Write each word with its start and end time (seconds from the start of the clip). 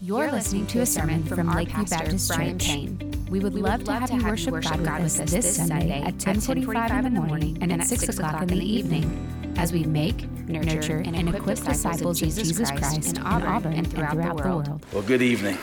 You're 0.00 0.30
listening 0.30 0.64
to 0.68 0.82
a 0.82 0.86
sermon 0.86 1.24
from 1.24 1.48
Lakeview 1.48 1.86
Baptist 1.86 2.28
Brian 2.28 2.56
Church. 2.56 2.68
Payne. 2.68 3.26
We 3.28 3.40
would 3.40 3.54
love 3.54 3.82
to 3.82 3.92
have 3.94 4.12
you 4.12 4.22
worship 4.22 4.62
God 4.62 5.02
with 5.02 5.18
us 5.18 5.32
this 5.32 5.56
Sunday 5.56 6.00
at 6.02 6.18
10:45 6.18 7.04
in 7.04 7.14
the 7.14 7.20
morning 7.20 7.58
and 7.60 7.72
at 7.72 7.84
6 7.84 8.08
o'clock 8.08 8.40
in 8.42 8.46
the 8.46 8.64
evening 8.64 9.54
as 9.56 9.72
we 9.72 9.82
make, 9.82 10.30
nurture, 10.48 11.02
and 11.04 11.28
equip 11.28 11.58
disciples 11.64 12.22
of 12.22 12.28
Jesus 12.28 12.70
Christ 12.70 13.08
in 13.08 13.18
Auburn 13.24 13.72
and 13.72 13.90
throughout 13.90 14.14
the 14.14 14.40
world. 14.40 14.86
Well, 14.92 15.02
good 15.02 15.20
evening. 15.20 15.58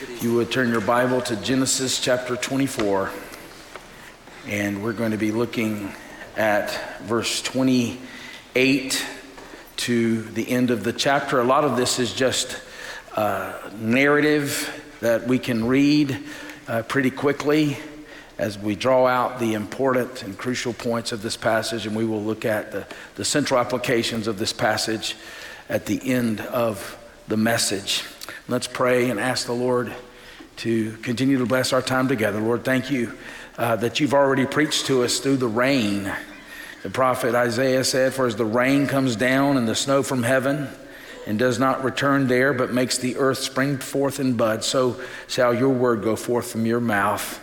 If 0.00 0.22
you 0.22 0.32
would 0.36 0.50
turn 0.50 0.70
your 0.70 0.80
Bible 0.80 1.20
to 1.20 1.36
Genesis 1.36 2.00
chapter 2.00 2.36
24, 2.36 3.10
and 4.46 4.82
we're 4.82 4.94
going 4.94 5.10
to 5.10 5.18
be 5.18 5.32
looking 5.32 5.92
at 6.34 7.02
verse 7.02 7.42
28 7.42 9.04
to 9.76 10.22
the 10.22 10.48
end 10.48 10.70
of 10.70 10.82
the 10.82 10.94
chapter. 10.94 11.40
A 11.40 11.44
lot 11.44 11.64
of 11.64 11.76
this 11.76 11.98
is 11.98 12.14
just 12.14 12.56
uh, 13.16 13.70
narrative 13.76 14.82
that 15.00 15.26
we 15.26 15.38
can 15.38 15.66
read 15.66 16.22
uh, 16.68 16.82
pretty 16.82 17.10
quickly 17.10 17.76
as 18.38 18.58
we 18.58 18.74
draw 18.74 19.06
out 19.06 19.38
the 19.38 19.54
important 19.54 20.22
and 20.22 20.38
crucial 20.38 20.72
points 20.72 21.12
of 21.12 21.20
this 21.20 21.36
passage, 21.36 21.86
and 21.86 21.94
we 21.94 22.04
will 22.04 22.22
look 22.22 22.44
at 22.44 22.72
the, 22.72 22.86
the 23.16 23.24
central 23.24 23.60
applications 23.60 24.26
of 24.26 24.38
this 24.38 24.52
passage 24.52 25.14
at 25.68 25.86
the 25.86 26.00
end 26.10 26.40
of 26.40 26.96
the 27.28 27.36
message. 27.36 28.04
Let's 28.48 28.66
pray 28.66 29.10
and 29.10 29.20
ask 29.20 29.46
the 29.46 29.52
Lord 29.52 29.92
to 30.56 30.92
continue 30.98 31.38
to 31.38 31.46
bless 31.46 31.72
our 31.72 31.82
time 31.82 32.08
together. 32.08 32.40
Lord, 32.40 32.64
thank 32.64 32.90
you 32.90 33.12
uh, 33.58 33.76
that 33.76 34.00
you've 34.00 34.14
already 34.14 34.46
preached 34.46 34.86
to 34.86 35.04
us 35.04 35.18
through 35.18 35.36
the 35.36 35.48
rain. 35.48 36.12
The 36.82 36.90
prophet 36.90 37.34
Isaiah 37.34 37.84
said, 37.84 38.14
For 38.14 38.26
as 38.26 38.36
the 38.36 38.44
rain 38.44 38.86
comes 38.86 39.16
down 39.16 39.56
and 39.56 39.68
the 39.68 39.74
snow 39.74 40.02
from 40.02 40.22
heaven, 40.22 40.68
and 41.26 41.38
does 41.38 41.58
not 41.58 41.84
return 41.84 42.26
there, 42.26 42.52
but 42.52 42.72
makes 42.72 42.98
the 42.98 43.16
earth 43.16 43.38
spring 43.38 43.78
forth 43.78 44.18
and 44.18 44.36
bud, 44.36 44.64
so 44.64 45.00
shall 45.28 45.54
your 45.54 45.70
word 45.70 46.02
go 46.02 46.16
forth 46.16 46.50
from 46.50 46.66
your 46.66 46.80
mouth. 46.80 47.40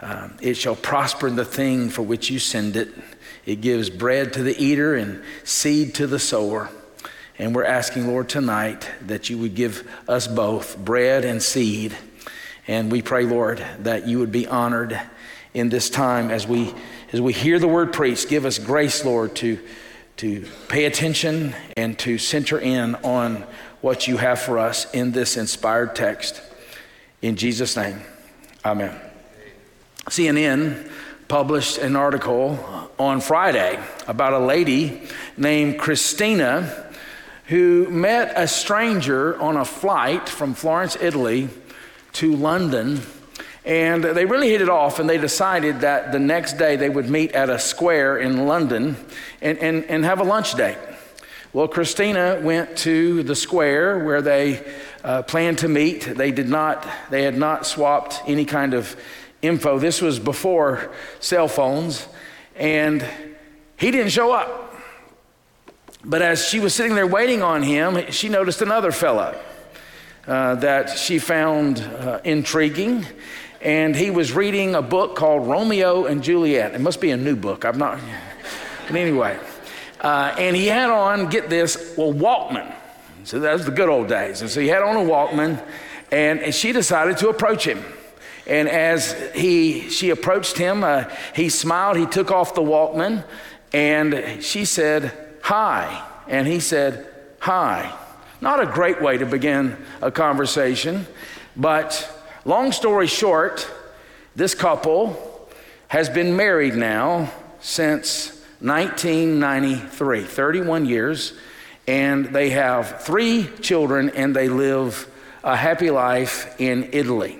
Um, 0.00 0.36
it 0.42 0.54
shall 0.54 0.76
prosper 0.76 1.26
in 1.26 1.36
the 1.36 1.44
thing 1.44 1.88
for 1.88 2.02
which 2.02 2.30
you 2.30 2.38
send 2.38 2.76
it. 2.76 2.88
It 3.46 3.60
gives 3.60 3.88
bread 3.88 4.32
to 4.34 4.42
the 4.42 4.56
eater 4.62 4.94
and 4.94 5.22
seed 5.44 5.94
to 5.96 6.06
the 6.06 6.18
sower. 6.18 6.68
And 7.38 7.54
we're 7.54 7.64
asking, 7.64 8.08
Lord, 8.08 8.28
tonight 8.28 8.88
that 9.02 9.30
you 9.30 9.38
would 9.38 9.54
give 9.54 9.88
us 10.08 10.26
both 10.26 10.78
bread 10.78 11.24
and 11.24 11.42
seed. 11.42 11.96
And 12.66 12.90
we 12.90 13.02
pray, 13.02 13.24
Lord, 13.24 13.64
that 13.80 14.06
you 14.06 14.18
would 14.18 14.32
be 14.32 14.46
honored 14.46 15.00
in 15.54 15.68
this 15.68 15.88
time 15.88 16.30
as 16.30 16.46
we 16.46 16.74
as 17.12 17.20
we 17.20 17.32
hear 17.32 17.58
the 17.58 17.68
word 17.68 17.92
preached. 17.92 18.28
Give 18.28 18.44
us 18.44 18.58
grace, 18.58 19.04
Lord, 19.04 19.36
to 19.36 19.58
to 20.16 20.46
pay 20.68 20.86
attention 20.86 21.54
and 21.76 21.98
to 21.98 22.18
center 22.18 22.58
in 22.58 22.94
on 22.96 23.44
what 23.80 24.08
you 24.08 24.16
have 24.16 24.40
for 24.40 24.58
us 24.58 24.90
in 24.92 25.12
this 25.12 25.36
inspired 25.36 25.94
text. 25.94 26.40
In 27.22 27.36
Jesus' 27.36 27.76
name, 27.76 28.00
amen. 28.64 28.98
CNN 30.08 30.90
published 31.28 31.78
an 31.78 31.96
article 31.96 32.58
on 32.98 33.20
Friday 33.20 33.78
about 34.06 34.32
a 34.32 34.38
lady 34.38 35.02
named 35.36 35.78
Christina 35.78 36.84
who 37.46 37.88
met 37.90 38.32
a 38.36 38.48
stranger 38.48 39.40
on 39.40 39.56
a 39.56 39.64
flight 39.64 40.28
from 40.28 40.54
Florence, 40.54 40.96
Italy 41.00 41.48
to 42.12 42.34
London. 42.34 43.00
And 43.66 44.04
they 44.04 44.24
really 44.26 44.48
hit 44.48 44.60
it 44.60 44.68
off, 44.68 45.00
and 45.00 45.10
they 45.10 45.18
decided 45.18 45.80
that 45.80 46.12
the 46.12 46.20
next 46.20 46.52
day 46.52 46.76
they 46.76 46.88
would 46.88 47.10
meet 47.10 47.32
at 47.32 47.50
a 47.50 47.58
square 47.58 48.16
in 48.16 48.46
London 48.46 48.96
and, 49.42 49.58
and, 49.58 49.84
and 49.86 50.04
have 50.04 50.20
a 50.20 50.24
lunch 50.24 50.54
date. 50.54 50.78
Well, 51.52 51.66
Christina 51.66 52.38
went 52.40 52.76
to 52.78 53.24
the 53.24 53.34
square 53.34 53.98
where 53.98 54.22
they 54.22 54.64
uh, 55.02 55.22
planned 55.22 55.58
to 55.58 55.68
meet. 55.68 56.02
They 56.02 56.30
did 56.30 56.48
not, 56.48 56.86
they 57.10 57.24
had 57.24 57.36
not 57.36 57.66
swapped 57.66 58.22
any 58.28 58.44
kind 58.44 58.72
of 58.72 58.94
info. 59.42 59.80
This 59.80 60.00
was 60.00 60.20
before 60.20 60.92
cell 61.18 61.48
phones, 61.48 62.06
and 62.54 63.04
he 63.76 63.90
didn't 63.90 64.10
show 64.10 64.32
up. 64.32 64.76
But 66.04 66.22
as 66.22 66.46
she 66.46 66.60
was 66.60 66.72
sitting 66.72 66.94
there 66.94 67.06
waiting 67.06 67.42
on 67.42 67.64
him, 67.64 68.12
she 68.12 68.28
noticed 68.28 68.62
another 68.62 68.92
fella 68.92 69.36
uh, 70.28 70.54
that 70.56 70.98
she 70.98 71.18
found 71.18 71.80
uh, 71.80 72.20
intriguing. 72.22 73.04
And 73.60 73.96
he 73.96 74.10
was 74.10 74.32
reading 74.32 74.74
a 74.74 74.82
book 74.82 75.16
called 75.16 75.46
Romeo 75.48 76.04
and 76.04 76.22
Juliet. 76.22 76.74
It 76.74 76.80
must 76.80 77.00
be 77.00 77.10
a 77.10 77.16
new 77.16 77.36
book. 77.36 77.64
I'm 77.64 77.78
not. 77.78 77.98
But 78.86 78.96
anyway, 78.96 79.38
uh, 80.00 80.34
and 80.38 80.54
he 80.54 80.66
had 80.66 80.90
on, 80.90 81.28
get 81.28 81.48
this, 81.48 81.94
well, 81.96 82.12
Walkman. 82.12 82.72
So 83.24 83.40
that 83.40 83.52
was 83.52 83.64
the 83.64 83.72
good 83.72 83.88
old 83.88 84.08
days. 84.08 84.40
And 84.40 84.50
so 84.50 84.60
he 84.60 84.68
had 84.68 84.82
on 84.82 84.96
a 84.96 85.00
Walkman, 85.00 85.60
and, 86.12 86.40
and 86.40 86.54
she 86.54 86.72
decided 86.72 87.16
to 87.18 87.28
approach 87.28 87.66
him. 87.66 87.82
And 88.46 88.68
as 88.68 89.12
he, 89.34 89.90
she 89.90 90.10
approached 90.10 90.56
him, 90.56 90.84
uh, 90.84 91.04
he 91.34 91.48
smiled, 91.48 91.96
he 91.96 92.06
took 92.06 92.30
off 92.30 92.54
the 92.54 92.62
Walkman, 92.62 93.24
and 93.72 94.42
she 94.42 94.64
said, 94.64 95.12
Hi. 95.42 96.06
And 96.28 96.46
he 96.46 96.60
said, 96.60 97.08
Hi. 97.40 97.92
Not 98.40 98.60
a 98.60 98.66
great 98.66 99.02
way 99.02 99.18
to 99.18 99.26
begin 99.26 99.76
a 100.02 100.10
conversation, 100.10 101.06
but 101.56 102.15
long 102.46 102.70
story 102.70 103.08
short, 103.08 103.68
this 104.36 104.54
couple 104.54 105.50
has 105.88 106.08
been 106.08 106.36
married 106.36 106.76
now 106.76 107.32
since 107.60 108.28
1993, 108.60 110.22
31 110.22 110.86
years, 110.86 111.32
and 111.88 112.26
they 112.26 112.50
have 112.50 113.02
three 113.02 113.48
children 113.60 114.10
and 114.10 114.34
they 114.34 114.48
live 114.48 115.08
a 115.42 115.56
happy 115.56 115.90
life 115.90 116.54
in 116.60 116.88
Italy. 116.92 117.38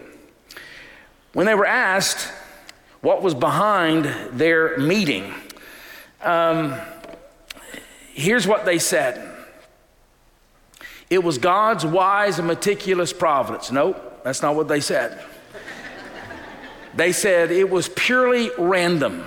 When 1.32 1.46
they 1.46 1.54
were 1.54 1.66
asked 1.66 2.28
what 3.00 3.22
was 3.22 3.34
behind 3.34 4.06
their 4.32 4.76
meeting, 4.76 5.32
um, 6.20 6.74
here's 8.12 8.46
what 8.46 8.64
they 8.64 8.80
said 8.80 9.22
It 11.08 11.22
was 11.22 11.38
God's 11.38 11.86
wise 11.86 12.40
and 12.40 12.48
meticulous 12.48 13.12
providence. 13.12 13.70
Nope, 13.70 14.05
that's 14.26 14.42
not 14.42 14.56
what 14.56 14.66
they 14.66 14.80
said. 14.80 15.24
they 16.96 17.12
said 17.12 17.52
it 17.52 17.70
was 17.70 17.88
purely 17.88 18.50
random. 18.58 19.24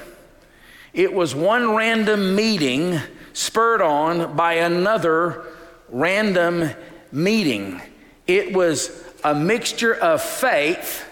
It 0.92 1.14
was 1.14 1.34
one 1.34 1.74
random 1.74 2.36
meeting 2.36 3.00
spurred 3.32 3.82
on 3.82 4.36
by 4.36 4.56
another 4.56 5.46
random 5.88 6.72
meeting. 7.14 7.82
It 8.28 8.52
was 8.52 8.92
a 9.24 9.34
mixture 9.34 9.96
of 9.96 10.22
faith, 10.22 11.06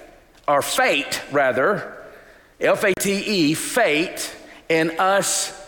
or 0.49 0.61
fate 0.61 1.21
rather, 1.31 1.95
F 2.59 2.83
A 2.83 2.93
T 2.93 3.13
E, 3.13 3.53
fate, 3.53 4.35
and 4.69 4.91
us 4.99 5.65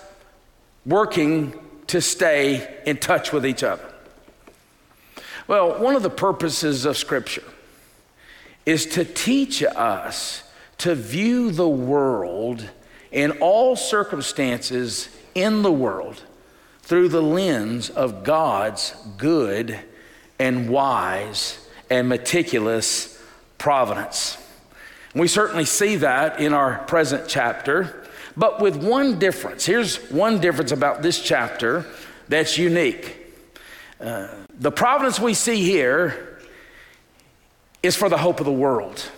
working 0.86 1.58
to 1.88 2.02
stay 2.02 2.82
in 2.86 2.98
touch 2.98 3.32
with 3.32 3.46
each 3.46 3.64
other. 3.64 3.86
Well, 5.48 5.82
one 5.82 5.96
of 5.96 6.04
the 6.04 6.10
purposes 6.10 6.84
of 6.84 6.98
Scripture 6.98 7.46
is 8.70 8.86
to 8.86 9.04
teach 9.04 9.64
us 9.64 10.44
to 10.78 10.94
view 10.94 11.50
the 11.50 11.68
world 11.68 12.70
in 13.12 13.32
all 13.40 13.76
circumstances 13.76 15.10
in 15.34 15.64
the 15.64 15.72
world 15.72 16.22
through 16.84 17.10
the 17.10 17.22
lens 17.22 17.90
of 17.90 18.24
God's 18.24 18.94
good 19.18 19.80
and 20.38 20.70
wise 20.70 21.68
and 21.90 22.08
meticulous 22.08 23.20
providence. 23.58 24.38
We 25.16 25.28
certainly 25.28 25.66
see 25.66 25.96
that 25.96 26.40
in 26.40 26.54
our 26.54 26.78
present 26.86 27.28
chapter, 27.28 28.06
but 28.38 28.62
with 28.62 28.76
one 28.76 29.18
difference. 29.18 29.66
Here's 29.66 29.98
one 30.12 30.40
difference 30.40 30.72
about 30.72 31.02
this 31.02 31.20
chapter 31.20 31.88
that's 32.28 32.60
unique. 32.60 33.18
Uh, 34.00 34.28
the 34.54 34.72
providence 34.72 35.20
we 35.20 35.34
see 35.34 35.64
here 35.64 36.29
is 37.82 37.96
for 37.96 38.10
the 38.10 38.18
hope 38.18 38.40
of 38.40 38.46
the 38.46 38.52
world. 38.52 39.10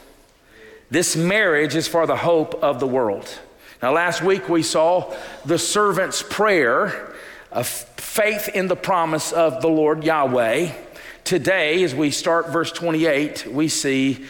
This 0.90 1.16
marriage 1.16 1.76
is 1.76 1.88
for 1.88 2.06
the 2.06 2.18
hope 2.18 2.56
of 2.64 2.80
the 2.80 2.88
world. 2.88 3.40
Now, 3.82 3.94
last 3.94 4.22
week 4.22 4.50
we 4.50 4.62
saw 4.62 5.14
the 5.46 5.58
servant's 5.58 6.22
prayer 6.22 7.14
of 7.52 7.68
faith 7.68 8.50
in 8.50 8.68
the 8.68 8.76
promise 8.76 9.32
of 9.32 9.62
the 9.62 9.70
Lord 9.70 10.04
Yahweh. 10.04 10.72
Today, 11.24 11.84
as 11.84 11.96
we 11.96 12.12
start 12.12 12.50
verse 12.50 12.72
28, 12.72 13.48
we 13.48 13.68
see 13.68 14.26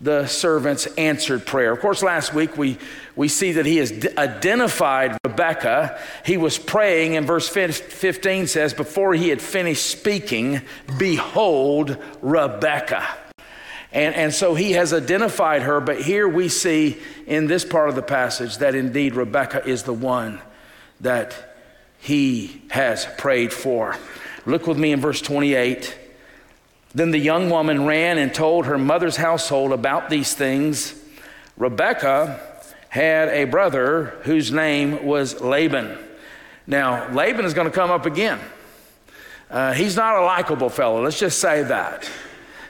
the 0.00 0.26
servant's 0.26 0.86
answered 0.96 1.44
prayer. 1.44 1.72
Of 1.72 1.80
course, 1.80 2.02
last 2.02 2.32
week 2.32 2.56
we, 2.56 2.78
we 3.16 3.28
see 3.28 3.52
that 3.52 3.66
he 3.66 3.76
has 3.78 3.92
identified 4.16 5.18
Rebekah. 5.24 6.00
He 6.24 6.36
was 6.36 6.56
praying, 6.58 7.16
and 7.16 7.26
verse 7.26 7.48
15 7.48 8.46
says, 8.46 8.74
Before 8.74 9.14
he 9.14 9.28
had 9.28 9.42
finished 9.42 9.84
speaking, 9.84 10.62
behold, 10.98 11.96
Rebekah. 12.22 13.27
And, 13.92 14.14
and 14.14 14.34
so 14.34 14.54
he 14.54 14.72
has 14.72 14.92
identified 14.92 15.62
her, 15.62 15.80
but 15.80 16.02
here 16.02 16.28
we 16.28 16.48
see 16.48 16.98
in 17.26 17.46
this 17.46 17.64
part 17.64 17.88
of 17.88 17.94
the 17.94 18.02
passage 18.02 18.58
that 18.58 18.74
indeed 18.74 19.14
Rebecca 19.14 19.66
is 19.66 19.84
the 19.84 19.94
one 19.94 20.40
that 21.00 21.34
he 21.98 22.62
has 22.70 23.06
prayed 23.16 23.52
for. 23.52 23.96
Look 24.44 24.66
with 24.66 24.78
me 24.78 24.92
in 24.92 25.00
verse 25.00 25.20
28. 25.20 25.96
Then 26.94 27.10
the 27.10 27.18
young 27.18 27.50
woman 27.50 27.86
ran 27.86 28.18
and 28.18 28.34
told 28.34 28.66
her 28.66 28.78
mother's 28.78 29.16
household 29.16 29.72
about 29.72 30.10
these 30.10 30.34
things. 30.34 30.94
Rebekah 31.56 32.40
had 32.88 33.28
a 33.28 33.44
brother 33.44 34.16
whose 34.22 34.50
name 34.50 35.04
was 35.04 35.40
Laban. 35.40 35.98
Now, 36.66 37.10
Laban 37.12 37.44
is 37.44 37.54
going 37.54 37.66
to 37.66 37.74
come 37.74 37.90
up 37.90 38.06
again. 38.06 38.38
Uh, 39.50 39.72
he's 39.72 39.96
not 39.96 40.16
a 40.16 40.22
likable 40.22 40.68
fellow, 40.68 41.02
let's 41.02 41.18
just 41.18 41.38
say 41.38 41.62
that. 41.62 42.08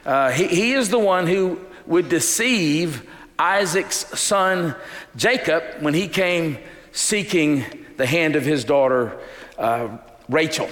Uh, 0.09 0.31
he, 0.31 0.47
he 0.47 0.73
is 0.73 0.89
the 0.89 0.99
one 0.99 1.27
who 1.27 1.61
would 1.85 2.09
deceive 2.09 3.07
Isaac's 3.39 4.19
son 4.19 4.75
Jacob 5.17 5.63
when 5.81 5.93
he 5.93 6.09
came 6.09 6.57
seeking 6.93 7.63
the 7.99 8.07
hand 8.07 8.35
of 8.35 8.43
his 8.43 8.65
daughter 8.65 9.21
uh, 9.59 9.99
Rachel. 10.27 10.71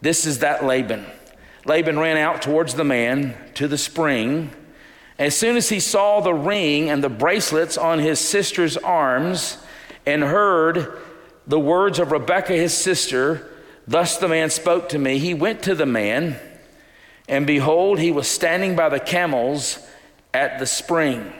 This 0.00 0.24
is 0.24 0.38
that 0.38 0.64
Laban. 0.64 1.04
Laban 1.66 1.98
ran 1.98 2.16
out 2.16 2.40
towards 2.40 2.72
the 2.72 2.82
man 2.82 3.36
to 3.56 3.68
the 3.68 3.76
spring. 3.76 4.50
As 5.18 5.36
soon 5.36 5.58
as 5.58 5.68
he 5.68 5.78
saw 5.78 6.20
the 6.20 6.32
ring 6.32 6.88
and 6.88 7.04
the 7.04 7.10
bracelets 7.10 7.76
on 7.76 7.98
his 7.98 8.18
sister's 8.20 8.78
arms 8.78 9.58
and 10.06 10.22
heard 10.22 10.98
the 11.46 11.60
words 11.60 11.98
of 11.98 12.10
Rebekah, 12.10 12.54
his 12.54 12.74
sister, 12.74 13.50
thus 13.86 14.16
the 14.16 14.28
man 14.28 14.48
spoke 14.48 14.88
to 14.88 14.98
me, 14.98 15.18
he 15.18 15.34
went 15.34 15.62
to 15.64 15.74
the 15.74 15.84
man, 15.84 16.40
and 17.32 17.46
behold, 17.46 17.98
he 17.98 18.12
was 18.12 18.28
standing 18.28 18.76
by 18.76 18.90
the 18.90 19.00
camels 19.00 19.78
at 20.34 20.58
the 20.58 20.66
spring. 20.66 21.32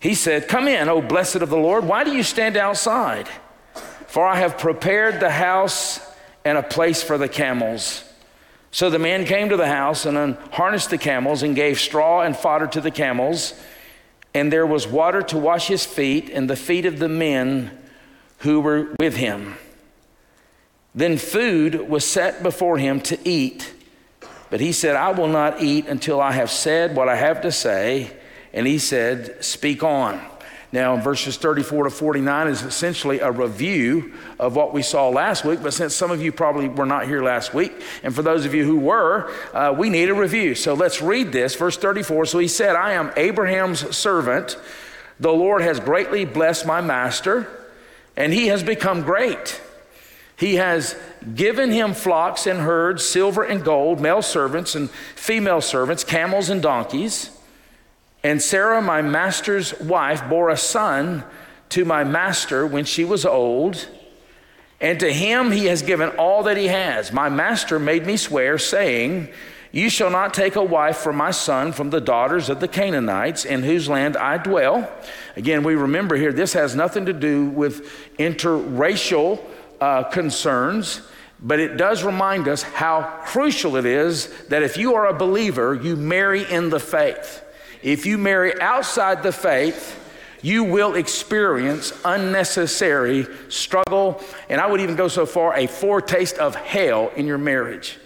He 0.00 0.14
said, 0.14 0.48
Come 0.48 0.66
in, 0.66 0.88
O 0.88 1.00
blessed 1.00 1.36
of 1.36 1.50
the 1.50 1.56
Lord. 1.56 1.84
Why 1.84 2.02
do 2.02 2.10
you 2.10 2.24
stand 2.24 2.56
outside? 2.56 3.28
For 4.08 4.26
I 4.26 4.34
have 4.34 4.58
prepared 4.58 5.20
the 5.20 5.30
house 5.30 6.00
and 6.44 6.58
a 6.58 6.64
place 6.64 7.00
for 7.00 7.16
the 7.16 7.28
camels. 7.28 8.02
So 8.72 8.90
the 8.90 8.98
man 8.98 9.24
came 9.24 9.50
to 9.50 9.56
the 9.56 9.68
house 9.68 10.04
and 10.04 10.18
unharnessed 10.18 10.90
the 10.90 10.98
camels 10.98 11.44
and 11.44 11.54
gave 11.54 11.78
straw 11.78 12.22
and 12.22 12.36
fodder 12.36 12.66
to 12.66 12.80
the 12.80 12.90
camels. 12.90 13.54
And 14.34 14.52
there 14.52 14.66
was 14.66 14.84
water 14.84 15.22
to 15.22 15.38
wash 15.38 15.68
his 15.68 15.86
feet 15.86 16.28
and 16.28 16.50
the 16.50 16.56
feet 16.56 16.86
of 16.86 16.98
the 16.98 17.08
men 17.08 17.70
who 18.38 18.58
were 18.58 18.96
with 18.98 19.14
him. 19.14 19.54
Then 20.92 21.18
food 21.18 21.88
was 21.88 22.04
set 22.04 22.42
before 22.42 22.78
him 22.78 23.00
to 23.02 23.16
eat. 23.22 23.72
But 24.54 24.60
he 24.60 24.70
said, 24.70 24.94
I 24.94 25.10
will 25.10 25.26
not 25.26 25.64
eat 25.64 25.88
until 25.88 26.20
I 26.20 26.30
have 26.30 26.48
said 26.48 26.94
what 26.94 27.08
I 27.08 27.16
have 27.16 27.40
to 27.40 27.50
say. 27.50 28.12
And 28.52 28.68
he 28.68 28.78
said, 28.78 29.44
Speak 29.44 29.82
on. 29.82 30.24
Now, 30.70 30.96
verses 30.96 31.36
34 31.36 31.82
to 31.82 31.90
49 31.90 32.46
is 32.46 32.62
essentially 32.62 33.18
a 33.18 33.32
review 33.32 34.14
of 34.38 34.54
what 34.54 34.72
we 34.72 34.80
saw 34.80 35.08
last 35.08 35.44
week, 35.44 35.58
but 35.60 35.74
since 35.74 35.92
some 35.92 36.12
of 36.12 36.22
you 36.22 36.30
probably 36.30 36.68
were 36.68 36.86
not 36.86 37.08
here 37.08 37.20
last 37.20 37.52
week, 37.52 37.72
and 38.04 38.14
for 38.14 38.22
those 38.22 38.46
of 38.46 38.54
you 38.54 38.64
who 38.64 38.78
were, 38.78 39.28
uh, 39.52 39.74
we 39.76 39.90
need 39.90 40.08
a 40.08 40.14
review. 40.14 40.54
So 40.54 40.74
let's 40.74 41.02
read 41.02 41.32
this. 41.32 41.56
Verse 41.56 41.76
34 41.76 42.26
So 42.26 42.38
he 42.38 42.46
said, 42.46 42.76
I 42.76 42.92
am 42.92 43.10
Abraham's 43.16 43.96
servant. 43.96 44.56
The 45.18 45.32
Lord 45.32 45.62
has 45.62 45.80
greatly 45.80 46.24
blessed 46.24 46.64
my 46.64 46.80
master, 46.80 47.48
and 48.16 48.32
he 48.32 48.46
has 48.46 48.62
become 48.62 49.02
great. 49.02 49.60
He 50.44 50.56
has 50.56 50.94
given 51.34 51.70
him 51.70 51.94
flocks 51.94 52.46
and 52.46 52.60
herds, 52.60 53.02
silver 53.02 53.42
and 53.42 53.64
gold, 53.64 53.98
male 53.98 54.20
servants 54.20 54.74
and 54.74 54.90
female 54.90 55.62
servants, 55.62 56.04
camels 56.04 56.50
and 56.50 56.60
donkeys. 56.60 57.30
And 58.22 58.42
Sarah, 58.42 58.82
my 58.82 59.00
master's 59.00 59.72
wife, 59.80 60.28
bore 60.28 60.50
a 60.50 60.56
son 60.58 61.24
to 61.70 61.86
my 61.86 62.04
master 62.04 62.66
when 62.66 62.84
she 62.84 63.06
was 63.06 63.24
old. 63.24 63.88
And 64.82 65.00
to 65.00 65.10
him 65.10 65.50
he 65.50 65.64
has 65.64 65.80
given 65.80 66.10
all 66.18 66.42
that 66.42 66.58
he 66.58 66.66
has. 66.66 67.10
My 67.10 67.30
master 67.30 67.78
made 67.78 68.04
me 68.04 68.18
swear, 68.18 68.58
saying, 68.58 69.30
You 69.72 69.88
shall 69.88 70.10
not 70.10 70.34
take 70.34 70.56
a 70.56 70.62
wife 70.62 70.98
for 70.98 71.14
my 71.14 71.30
son 71.30 71.72
from 71.72 71.88
the 71.88 72.02
daughters 72.02 72.50
of 72.50 72.60
the 72.60 72.68
Canaanites, 72.68 73.46
in 73.46 73.62
whose 73.62 73.88
land 73.88 74.14
I 74.18 74.36
dwell. 74.36 74.92
Again, 75.36 75.62
we 75.64 75.74
remember 75.74 76.16
here, 76.16 76.34
this 76.34 76.52
has 76.52 76.76
nothing 76.76 77.06
to 77.06 77.14
do 77.14 77.46
with 77.46 77.88
interracial 78.18 79.40
uh, 79.84 80.02
concerns, 80.04 81.02
but 81.40 81.60
it 81.60 81.76
does 81.76 82.04
remind 82.04 82.48
us 82.48 82.62
how 82.62 83.02
crucial 83.26 83.76
it 83.76 83.84
is 83.84 84.28
that 84.48 84.62
if 84.62 84.78
you 84.78 84.94
are 84.94 85.08
a 85.08 85.12
believer, 85.12 85.74
you 85.74 85.94
marry 85.94 86.50
in 86.50 86.70
the 86.70 86.80
faith. 86.80 87.44
If 87.82 88.06
you 88.06 88.16
marry 88.16 88.58
outside 88.62 89.22
the 89.22 89.30
faith, 89.30 90.00
you 90.40 90.64
will 90.64 90.94
experience 90.94 91.92
unnecessary 92.02 93.26
struggle, 93.50 94.22
and 94.48 94.58
I 94.58 94.66
would 94.68 94.80
even 94.80 94.96
go 94.96 95.08
so 95.08 95.26
far 95.26 95.54
a 95.54 95.66
foretaste 95.66 96.38
of 96.38 96.54
hell 96.54 97.12
in 97.14 97.26
your 97.26 97.36
marriage. 97.36 97.98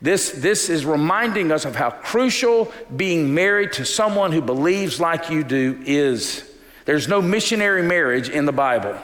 This, 0.00 0.32
this 0.32 0.68
is 0.68 0.84
reminding 0.84 1.52
us 1.52 1.64
of 1.64 1.76
how 1.76 1.90
crucial 1.90 2.72
being 2.96 3.32
married 3.32 3.74
to 3.74 3.84
someone 3.84 4.32
who 4.32 4.40
believes 4.40 4.98
like 4.98 5.30
you 5.30 5.44
do 5.44 5.80
is. 5.86 6.42
There's 6.84 7.06
no 7.06 7.22
missionary 7.22 7.84
marriage 7.84 8.28
in 8.28 8.44
the 8.44 8.52
Bible, 8.52 8.98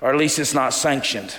or 0.00 0.10
at 0.10 0.16
least 0.16 0.38
it's 0.38 0.54
not 0.54 0.72
sanctioned. 0.72 1.36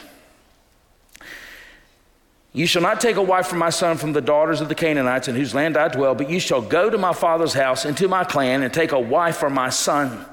You 2.54 2.66
shall 2.66 2.82
not 2.82 3.00
take 3.00 3.16
a 3.16 3.22
wife 3.22 3.48
for 3.48 3.56
my 3.56 3.70
son 3.70 3.98
from 3.98 4.12
the 4.12 4.22
daughters 4.22 4.60
of 4.60 4.68
the 4.68 4.76
Canaanites 4.76 5.30
in 5.30 5.36
whose 5.36 5.56
land 5.56 5.78
I 5.78 5.88
dwell, 5.88 6.16
but 6.16 6.30
you 6.30 6.40
shall 6.40 6.62
go 6.62 6.90
to 6.90 6.98
my 6.98 7.14
father's 7.14 7.54
house 7.54 7.86
and 7.86 7.96
to 7.98 8.10
my 8.10 8.26
clan 8.26 8.62
and 8.62 8.74
take 8.74 8.92
a 8.92 9.00
wife 9.00 9.38
for 9.38 9.50
my 9.50 9.70
son. 9.70 10.26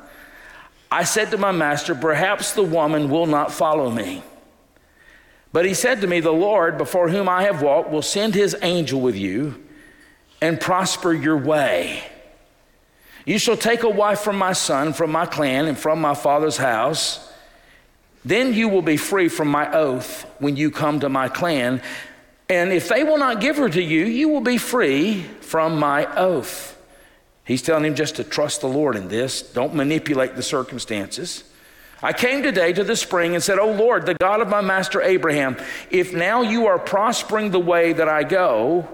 I 0.90 1.04
said 1.04 1.30
to 1.30 1.38
my 1.38 1.52
master, 1.52 1.94
Perhaps 1.94 2.52
the 2.52 2.64
woman 2.64 3.08
will 3.08 3.26
not 3.26 3.52
follow 3.52 3.90
me. 3.90 4.22
But 5.52 5.64
he 5.64 5.74
said 5.74 6.00
to 6.00 6.06
me, 6.06 6.18
The 6.18 6.32
Lord, 6.32 6.76
before 6.76 7.08
whom 7.08 7.28
I 7.28 7.44
have 7.44 7.62
walked, 7.62 7.90
will 7.90 8.02
send 8.02 8.34
his 8.34 8.56
angel 8.62 9.00
with 9.00 9.16
you 9.16 9.62
and 10.40 10.60
prosper 10.60 11.12
your 11.12 11.36
way. 11.36 12.02
You 13.24 13.38
shall 13.38 13.56
take 13.56 13.82
a 13.82 13.90
wife 13.90 14.20
from 14.20 14.36
my 14.36 14.54
son, 14.54 14.92
from 14.92 15.12
my 15.12 15.26
clan, 15.26 15.66
and 15.66 15.78
from 15.78 16.00
my 16.00 16.14
father's 16.14 16.56
house. 16.56 17.27
Then 18.28 18.52
you 18.52 18.68
will 18.68 18.82
be 18.82 18.98
free 18.98 19.30
from 19.30 19.48
my 19.48 19.72
oath 19.72 20.26
when 20.38 20.54
you 20.54 20.70
come 20.70 21.00
to 21.00 21.08
my 21.08 21.30
clan. 21.30 21.80
And 22.50 22.74
if 22.74 22.86
they 22.86 23.02
will 23.02 23.16
not 23.16 23.40
give 23.40 23.56
her 23.56 23.70
to 23.70 23.82
you, 23.82 24.04
you 24.04 24.28
will 24.28 24.42
be 24.42 24.58
free 24.58 25.22
from 25.40 25.78
my 25.78 26.04
oath. 26.14 26.78
He's 27.46 27.62
telling 27.62 27.86
him 27.86 27.94
just 27.94 28.16
to 28.16 28.24
trust 28.24 28.60
the 28.60 28.68
Lord 28.68 28.96
in 28.96 29.08
this. 29.08 29.40
Don't 29.40 29.74
manipulate 29.74 30.36
the 30.36 30.42
circumstances. 30.42 31.42
I 32.02 32.12
came 32.12 32.42
today 32.42 32.74
to 32.74 32.84
the 32.84 32.96
spring 32.96 33.32
and 33.32 33.42
said, 33.42 33.58
Oh 33.58 33.72
Lord, 33.72 34.04
the 34.04 34.12
God 34.12 34.42
of 34.42 34.48
my 34.50 34.60
master 34.60 35.00
Abraham, 35.00 35.56
if 35.90 36.12
now 36.12 36.42
you 36.42 36.66
are 36.66 36.78
prospering 36.78 37.50
the 37.50 37.58
way 37.58 37.94
that 37.94 38.10
I 38.10 38.24
go, 38.24 38.86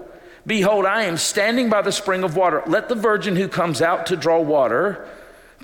behold, 0.47 0.85
I 0.85 1.03
am 1.03 1.17
standing 1.17 1.69
by 1.69 1.81
the 1.81 1.91
spring 1.91 2.23
of 2.23 2.37
water. 2.37 2.63
Let 2.67 2.87
the 2.87 2.95
virgin 2.95 3.35
who 3.35 3.49
comes 3.49 3.81
out 3.81 4.05
to 4.05 4.15
draw 4.15 4.39
water, 4.39 5.05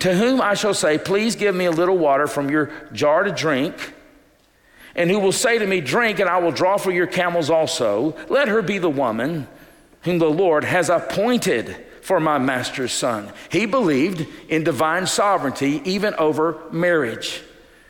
to 0.02 0.14
whom 0.14 0.40
I 0.40 0.54
shall 0.54 0.74
say, 0.74 0.98
Please 0.98 1.36
give 1.36 1.54
me 1.54 1.66
a 1.66 1.70
little 1.70 1.96
water 1.96 2.26
from 2.26 2.50
your 2.50 2.70
jar 2.92 3.22
to 3.22 3.30
drink 3.30 3.94
and 4.96 5.08
who 5.08 5.20
will 5.20 5.32
say 5.32 5.58
to 5.58 5.66
me, 5.66 5.80
Drink, 5.80 6.18
and 6.18 6.28
I 6.28 6.38
will 6.38 6.50
draw 6.50 6.76
for 6.76 6.90
your 6.90 7.06
camels 7.06 7.50
also. 7.50 8.16
Let 8.28 8.48
her 8.48 8.62
be 8.62 8.78
the 8.78 8.90
woman 8.90 9.46
whom 10.02 10.18
the 10.18 10.30
Lord 10.30 10.64
has 10.64 10.90
appointed 10.90 11.76
for 12.02 12.18
my 12.18 12.38
master's 12.38 12.92
son. 12.92 13.32
He 13.48 13.64
believed 13.64 14.26
in 14.48 14.64
divine 14.64 15.06
sovereignty 15.06 15.80
even 15.84 16.14
over 16.14 16.60
marriage. 16.72 17.40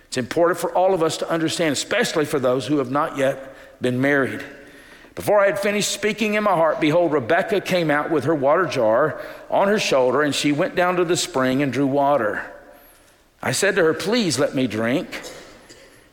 It's 0.09 0.19
important 0.19 0.61
for 0.61 0.71
all 0.75 0.93
of 0.93 1.03
us 1.03 1.17
to 1.19 1.29
understand, 1.31 1.73
especially 1.73 2.27
for 2.27 2.39
those 2.39 2.67
who 2.67 2.77
have 2.77 2.91
not 2.91 3.17
yet 3.17 3.57
been 3.81 4.03
married. 4.03 4.45
Before 5.15 5.41
I 5.41 5.47
had 5.47 5.59
finished 5.59 5.91
speaking 5.91 6.35
in 6.35 6.45
my 6.45 6.55
heart, 6.55 6.81
behold, 6.81 7.13
Rebekah 7.13 7.61
came 7.61 7.91
out 7.91 8.11
with 8.11 8.25
her 8.25 8.35
water 8.35 8.65
jar 8.65 9.21
on 9.51 9.69
her 9.69 9.79
shoulder, 9.79 10.23
and 10.23 10.35
she 10.35 10.53
went 10.53 10.75
down 10.75 10.97
to 10.97 11.05
the 11.05 11.17
spring 11.17 11.63
and 11.63 11.73
drew 11.73 11.87
water. 11.87 12.51
I 13.43 13.53
said 13.53 13.77
to 13.77 13.85
her, 13.85 13.95
Please 13.95 14.39
let 14.39 14.55
me 14.55 14.67
drink. 14.67 15.09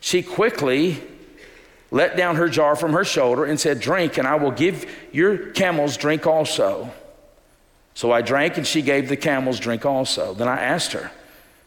She 0.00 0.22
quickly 0.22 1.02
let 1.90 2.16
down 2.16 2.36
her 2.36 2.48
jar 2.48 2.76
from 2.76 2.92
her 2.92 3.04
shoulder 3.04 3.44
and 3.44 3.58
said, 3.58 3.80
Drink, 3.80 4.18
and 4.18 4.28
I 4.28 4.34
will 4.34 4.50
give 4.50 4.90
your 5.12 5.50
camels 5.52 5.96
drink 5.96 6.26
also. 6.26 6.92
So 7.94 8.12
I 8.12 8.20
drank, 8.20 8.58
and 8.58 8.66
she 8.66 8.82
gave 8.82 9.08
the 9.08 9.16
camels 9.16 9.58
drink 9.58 9.86
also. 9.86 10.34
Then 10.34 10.48
I 10.48 10.60
asked 10.60 10.92
her, 10.92 11.10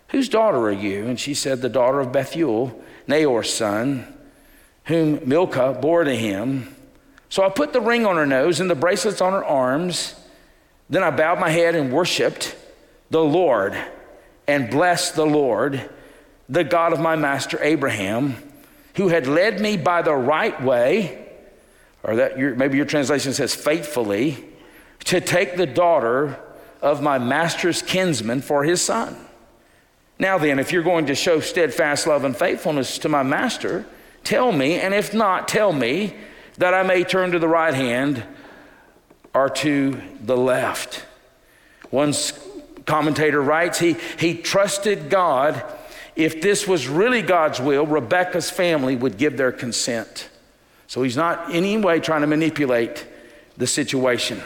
Whose 0.10 0.30
daughter 0.30 0.60
are 0.60 0.72
you? 0.72 1.08
And 1.08 1.20
she 1.20 1.34
said, 1.34 1.62
The 1.62 1.70
daughter 1.70 2.00
of 2.00 2.12
Bethuel, 2.12 2.80
Nahor's 3.08 3.52
son, 3.52 4.08
whom 4.86 5.28
Milcah 5.28 5.80
bore 5.82 6.04
to 6.04 6.16
him. 6.16 6.76
So 7.34 7.44
I 7.44 7.50
put 7.50 7.74
the 7.74 7.82
ring 7.82 8.06
on 8.06 8.16
her 8.16 8.28
nose 8.28 8.60
and 8.60 8.70
the 8.70 8.76
bracelets 8.76 9.20
on 9.20 9.34
her 9.34 9.44
arms. 9.44 10.14
Then 10.88 11.02
I 11.02 11.10
bowed 11.10 11.40
my 11.40 11.50
head 11.50 11.74
and 11.74 11.92
worshiped 11.92 12.56
the 13.10 13.24
Lord 13.24 13.76
and 14.48 14.70
blessed 14.70 15.16
the 15.16 15.26
Lord 15.26 15.90
the 16.48 16.64
God 16.64 16.94
of 16.94 17.00
my 17.00 17.16
master 17.16 17.58
Abraham, 17.64 18.36
who 18.98 19.08
had 19.08 19.26
led 19.26 19.60
me 19.60 19.78
by 19.78 20.04
the 20.04 20.14
right 20.14 20.62
way, 20.62 21.28
or 22.04 22.18
that 22.18 22.38
your, 22.38 22.54
maybe 22.54 22.78
your 22.78 22.86
translation 22.86 23.34
says 23.34 23.56
faithfully, 23.56 24.46
to 25.06 25.20
take 25.20 25.58
the 25.58 25.66
daughter 25.66 26.40
of 26.84 27.02
my 27.02 27.18
master's 27.18 27.82
kinsman 27.82 28.42
for 28.42 28.64
his 28.64 28.80
son. 28.80 29.18
Now 30.20 30.38
then, 30.38 30.60
if 30.60 30.72
you're 30.72 30.84
going 30.84 31.08
to 31.08 31.16
show 31.16 31.40
steadfast 31.40 32.06
love 32.06 32.26
and 32.26 32.38
faithfulness 32.38 33.00
to 33.00 33.10
my 33.10 33.24
master, 33.24 33.88
tell 34.24 34.52
me, 34.52 34.76
and 34.76 34.94
if 34.94 35.16
not, 35.16 35.48
tell 35.48 35.74
me, 35.74 36.14
that 36.58 36.74
I 36.74 36.84
may 36.84 37.04
turn 37.04 37.32
to 37.32 37.40
the 37.40 37.48
right 37.48 37.74
hand 37.74 38.24
or 39.34 39.50
to 39.50 40.00
the 40.22 40.38
left. 40.38 41.06
One 41.90 42.14
commentator 42.86 43.42
writes 43.42 43.80
he, 43.80 43.96
he 44.20 44.36
trusted 44.36 45.10
God. 45.10 45.64
If 46.16 46.42
this 46.42 46.68
was 46.68 46.88
really 46.88 47.22
God's 47.22 47.60
will, 47.60 47.86
Rebecca's 47.86 48.50
family 48.50 48.96
would 48.96 49.18
give 49.18 49.38
their 49.38 49.52
consent. 49.52 50.30
So 50.88 51.02
he's 51.02 51.18
not 51.18 51.50
in 51.50 51.58
any 51.58 51.78
way 51.78 52.00
trying 52.00 52.22
to 52.22 52.28
manipulate 52.28 53.08
the 53.58 53.66
situation. 53.66 54.42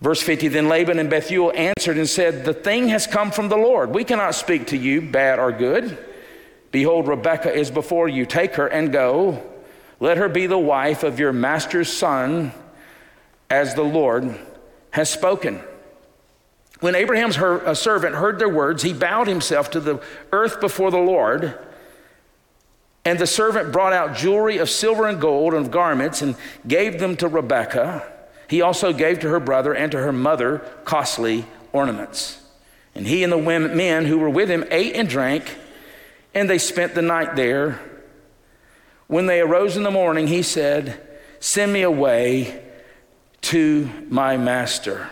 Verse 0.00 0.22
50 0.22 0.48
Then 0.48 0.68
Laban 0.68 0.98
and 0.98 1.10
Bethuel 1.10 1.52
answered 1.54 1.98
and 1.98 2.08
said, 2.08 2.44
The 2.44 2.54
thing 2.54 2.88
has 2.88 3.06
come 3.06 3.30
from 3.30 3.48
the 3.48 3.56
Lord. 3.56 3.90
We 3.90 4.04
cannot 4.04 4.34
speak 4.34 4.68
to 4.68 4.76
you, 4.76 5.02
bad 5.02 5.38
or 5.38 5.52
good. 5.52 5.98
Behold, 6.72 7.08
Rebekah 7.08 7.52
is 7.52 7.70
before 7.70 8.08
you. 8.08 8.24
Take 8.24 8.54
her 8.54 8.66
and 8.66 8.92
go. 8.92 9.42
Let 10.00 10.16
her 10.16 10.28
be 10.28 10.46
the 10.46 10.58
wife 10.58 11.02
of 11.02 11.20
your 11.20 11.32
master's 11.32 11.92
son, 11.92 12.52
as 13.50 13.74
the 13.74 13.82
Lord 13.82 14.34
has 14.90 15.10
spoken. 15.10 15.60
When 16.80 16.94
Abraham's 16.94 17.36
her, 17.36 17.74
servant 17.74 18.14
heard 18.14 18.38
their 18.38 18.48
words, 18.48 18.82
he 18.82 18.94
bowed 18.94 19.28
himself 19.28 19.70
to 19.72 19.80
the 19.80 20.02
earth 20.32 20.60
before 20.60 20.90
the 20.90 20.96
Lord. 20.96 21.58
And 23.04 23.18
the 23.18 23.26
servant 23.26 23.72
brought 23.72 23.92
out 23.92 24.16
jewelry 24.16 24.58
of 24.58 24.70
silver 24.70 25.06
and 25.06 25.20
gold 25.20 25.52
and 25.52 25.70
garments 25.70 26.22
and 26.22 26.36
gave 26.66 26.98
them 26.98 27.16
to 27.16 27.28
Rebekah. 27.28 28.02
He 28.48 28.62
also 28.62 28.92
gave 28.92 29.20
to 29.20 29.28
her 29.28 29.40
brother 29.40 29.74
and 29.74 29.92
to 29.92 29.98
her 29.98 30.12
mother 30.12 30.58
costly 30.84 31.44
ornaments. 31.72 32.42
And 32.94 33.06
he 33.06 33.22
and 33.22 33.32
the 33.32 33.38
women, 33.38 33.76
men 33.76 34.06
who 34.06 34.18
were 34.18 34.30
with 34.30 34.50
him 34.50 34.64
ate 34.70 34.96
and 34.96 35.08
drank, 35.08 35.56
and 36.34 36.48
they 36.48 36.58
spent 36.58 36.94
the 36.94 37.02
night 37.02 37.36
there. 37.36 37.78
When 39.10 39.26
they 39.26 39.40
arose 39.40 39.76
in 39.76 39.82
the 39.82 39.90
morning, 39.90 40.28
he 40.28 40.44
said, 40.44 41.00
Send 41.40 41.72
me 41.72 41.82
away 41.82 42.62
to 43.40 43.90
my 44.08 44.36
master. 44.36 45.10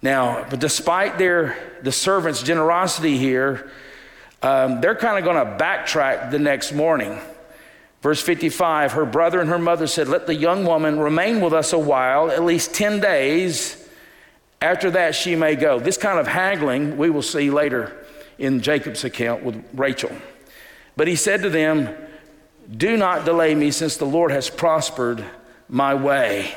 Now, 0.00 0.46
but 0.48 0.60
despite 0.60 1.18
their 1.18 1.56
the 1.82 1.90
servant's 1.90 2.40
generosity 2.40 3.18
here, 3.18 3.68
um, 4.42 4.80
they're 4.80 4.94
kind 4.94 5.18
of 5.18 5.24
going 5.24 5.44
to 5.44 5.60
backtrack 5.60 6.30
the 6.30 6.38
next 6.38 6.70
morning. 6.70 7.18
Verse 8.00 8.22
55 8.22 8.92
Her 8.92 9.06
brother 9.06 9.40
and 9.40 9.50
her 9.50 9.58
mother 9.58 9.88
said, 9.88 10.06
Let 10.06 10.28
the 10.28 10.34
young 10.36 10.64
woman 10.64 11.00
remain 11.00 11.40
with 11.40 11.52
us 11.52 11.72
a 11.72 11.80
while, 11.80 12.30
at 12.30 12.44
least 12.44 12.74
10 12.74 13.00
days. 13.00 13.76
After 14.60 14.88
that, 14.92 15.16
she 15.16 15.34
may 15.34 15.56
go. 15.56 15.80
This 15.80 15.96
kind 15.96 16.20
of 16.20 16.28
haggling 16.28 16.96
we 16.96 17.10
will 17.10 17.22
see 17.22 17.50
later 17.50 18.06
in 18.38 18.60
Jacob's 18.60 19.02
account 19.02 19.42
with 19.42 19.64
Rachel. 19.74 20.12
But 20.96 21.08
he 21.08 21.16
said 21.16 21.42
to 21.42 21.50
them, 21.50 21.92
Do 22.74 22.96
not 22.96 23.24
delay 23.24 23.54
me, 23.54 23.70
since 23.70 23.96
the 23.96 24.06
Lord 24.06 24.30
has 24.30 24.48
prospered 24.48 25.24
my 25.68 25.94
way. 25.94 26.54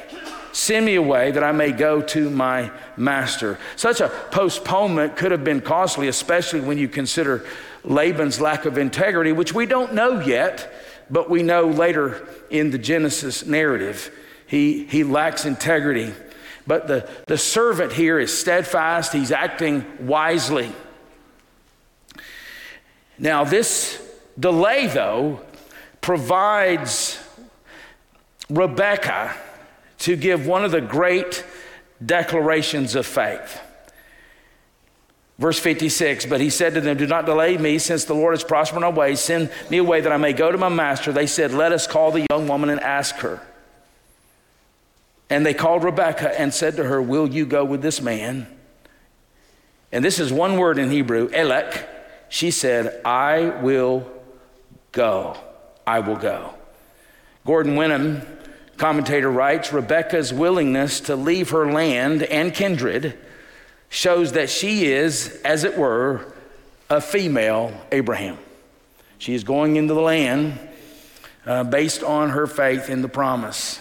Send 0.53 0.85
me 0.85 0.95
away 0.95 1.31
that 1.31 1.43
I 1.43 1.51
may 1.51 1.71
go 1.71 2.01
to 2.01 2.29
my 2.29 2.71
master. 2.95 3.59
Such 3.75 3.99
a 3.99 4.07
postponement 4.07 5.17
could 5.17 5.31
have 5.31 5.43
been 5.43 5.61
costly, 5.61 6.07
especially 6.07 6.61
when 6.61 6.77
you 6.77 6.87
consider 6.87 7.45
Laban's 7.83 8.39
lack 8.39 8.65
of 8.65 8.77
integrity, 8.77 9.33
which 9.33 9.53
we 9.53 9.65
don't 9.65 9.93
know 9.93 10.21
yet 10.21 10.71
but 11.09 11.29
we 11.29 11.43
know 11.43 11.67
later 11.67 12.27
in 12.49 12.71
the 12.71 12.77
Genesis 12.77 13.45
narrative, 13.45 14.11
he, 14.47 14.85
he 14.85 15.03
lacks 15.03 15.45
integrity. 15.45 16.13
But 16.67 16.87
the, 16.87 17.09
the 17.27 17.37
servant 17.37 17.93
here 17.93 18.19
is 18.19 18.35
steadfast, 18.35 19.13
he's 19.13 19.31
acting 19.31 19.85
wisely. 20.07 20.71
Now, 23.17 23.43
this 23.43 24.01
delay, 24.39 24.87
though, 24.87 25.41
provides 26.05 27.19
Rebecca 28.47 29.35
to 29.97 30.15
give 30.15 30.45
one 30.45 30.63
of 30.63 30.69
the 30.69 30.79
great 30.79 31.43
declarations 32.05 32.93
of 32.93 33.07
faith. 33.07 33.59
Verse 35.39 35.57
56, 35.57 36.27
but 36.27 36.39
he 36.39 36.51
said 36.51 36.75
to 36.75 36.81
them, 36.81 36.97
Do 36.97 37.07
not 37.07 37.25
delay 37.25 37.57
me, 37.57 37.79
since 37.79 38.05
the 38.05 38.13
Lord 38.13 38.35
has 38.35 38.43
prospered 38.43 38.81
my 38.81 38.89
way. 38.89 39.15
Send 39.15 39.49
me 39.71 39.77
away 39.77 40.01
that 40.01 40.11
I 40.11 40.17
may 40.17 40.31
go 40.31 40.51
to 40.51 40.59
my 40.59 40.69
master. 40.69 41.11
They 41.11 41.25
said, 41.25 41.51
Let 41.51 41.71
us 41.71 41.87
call 41.87 42.11
the 42.11 42.27
young 42.29 42.47
woman 42.47 42.69
and 42.69 42.79
ask 42.81 43.15
her. 43.15 43.41
And 45.27 45.43
they 45.43 45.55
called 45.55 45.83
Rebekah 45.83 46.39
and 46.39 46.53
said 46.53 46.75
to 46.75 46.83
her, 46.83 47.01
Will 47.01 47.27
you 47.27 47.47
go 47.47 47.65
with 47.65 47.81
this 47.81 47.99
man? 47.99 48.45
And 49.91 50.05
this 50.05 50.19
is 50.19 50.31
one 50.31 50.57
word 50.57 50.77
in 50.77 50.91
Hebrew, 50.91 51.29
elek. 51.29 51.83
She 52.29 52.51
said, 52.51 53.01
I 53.03 53.59
will 53.63 54.07
go. 54.91 55.35
I 55.87 55.99
will 55.99 56.15
go. 56.15 56.53
Gordon 57.45 57.75
Wenham, 57.75 58.21
commentator, 58.77 59.29
writes 59.29 59.71
Rebecca's 59.71 60.33
willingness 60.33 60.99
to 61.01 61.15
leave 61.15 61.51
her 61.51 61.71
land 61.71 62.23
and 62.23 62.53
kindred 62.53 63.17
shows 63.89 64.33
that 64.33 64.49
she 64.49 64.85
is, 64.85 65.39
as 65.45 65.63
it 65.63 65.77
were, 65.77 66.33
a 66.89 66.99
female 66.99 67.73
Abraham. 67.91 68.37
She 69.17 69.33
is 69.33 69.43
going 69.43 69.75
into 69.75 69.93
the 69.93 70.01
land 70.01 70.59
uh, 71.45 71.63
based 71.63 72.03
on 72.03 72.31
her 72.31 72.47
faith 72.47 72.89
in 72.89 73.01
the 73.01 73.07
promise. 73.07 73.79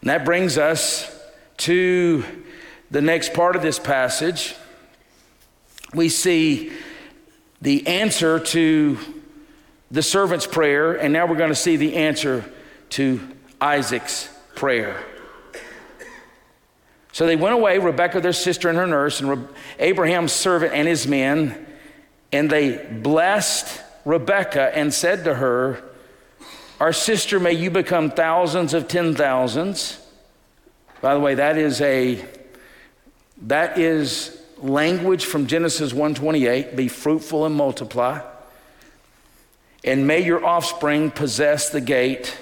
And 0.00 0.10
that 0.10 0.24
brings 0.24 0.58
us 0.58 1.12
to 1.58 2.24
the 2.90 3.00
next 3.00 3.32
part 3.32 3.56
of 3.56 3.62
this 3.62 3.78
passage. 3.78 4.54
We 5.94 6.08
see 6.08 6.72
the 7.62 7.86
answer 7.86 8.38
to 8.38 8.98
the 9.90 10.02
servant's 10.02 10.46
prayer, 10.46 10.92
and 10.92 11.12
now 11.12 11.26
we're 11.26 11.36
going 11.36 11.50
to 11.50 11.54
see 11.54 11.76
the 11.76 11.96
answer 11.96 12.44
to 12.90 13.20
Isaac's 13.60 14.28
prayer. 14.54 15.02
So 17.12 17.26
they 17.26 17.36
went 17.36 17.54
away, 17.54 17.78
Rebekah, 17.78 18.20
their 18.20 18.32
sister, 18.32 18.68
and 18.68 18.76
her 18.76 18.86
nurse, 18.86 19.20
and 19.20 19.30
Re- 19.30 19.48
Abraham's 19.78 20.32
servant 20.32 20.74
and 20.74 20.86
his 20.86 21.06
men, 21.06 21.66
and 22.30 22.50
they 22.50 22.76
blessed 22.76 23.80
Rebekah 24.04 24.76
and 24.76 24.92
said 24.92 25.24
to 25.24 25.34
her, 25.34 25.82
Our 26.78 26.92
sister, 26.92 27.40
may 27.40 27.52
you 27.52 27.70
become 27.70 28.10
thousands 28.10 28.74
of 28.74 28.86
ten 28.86 29.14
thousands. 29.14 29.98
By 31.00 31.14
the 31.14 31.20
way, 31.20 31.36
that 31.36 31.56
is 31.56 31.80
a 31.80 32.22
that 33.42 33.78
is 33.78 34.42
language 34.58 35.26
from 35.26 35.46
Genesis 35.46 35.92
128, 35.92 36.76
be 36.76 36.88
fruitful 36.88 37.46
and 37.46 37.54
multiply. 37.54 38.20
And 39.86 40.08
may 40.08 40.24
your 40.24 40.44
offspring 40.44 41.12
possess 41.12 41.70
the 41.70 41.80
gate 41.80 42.36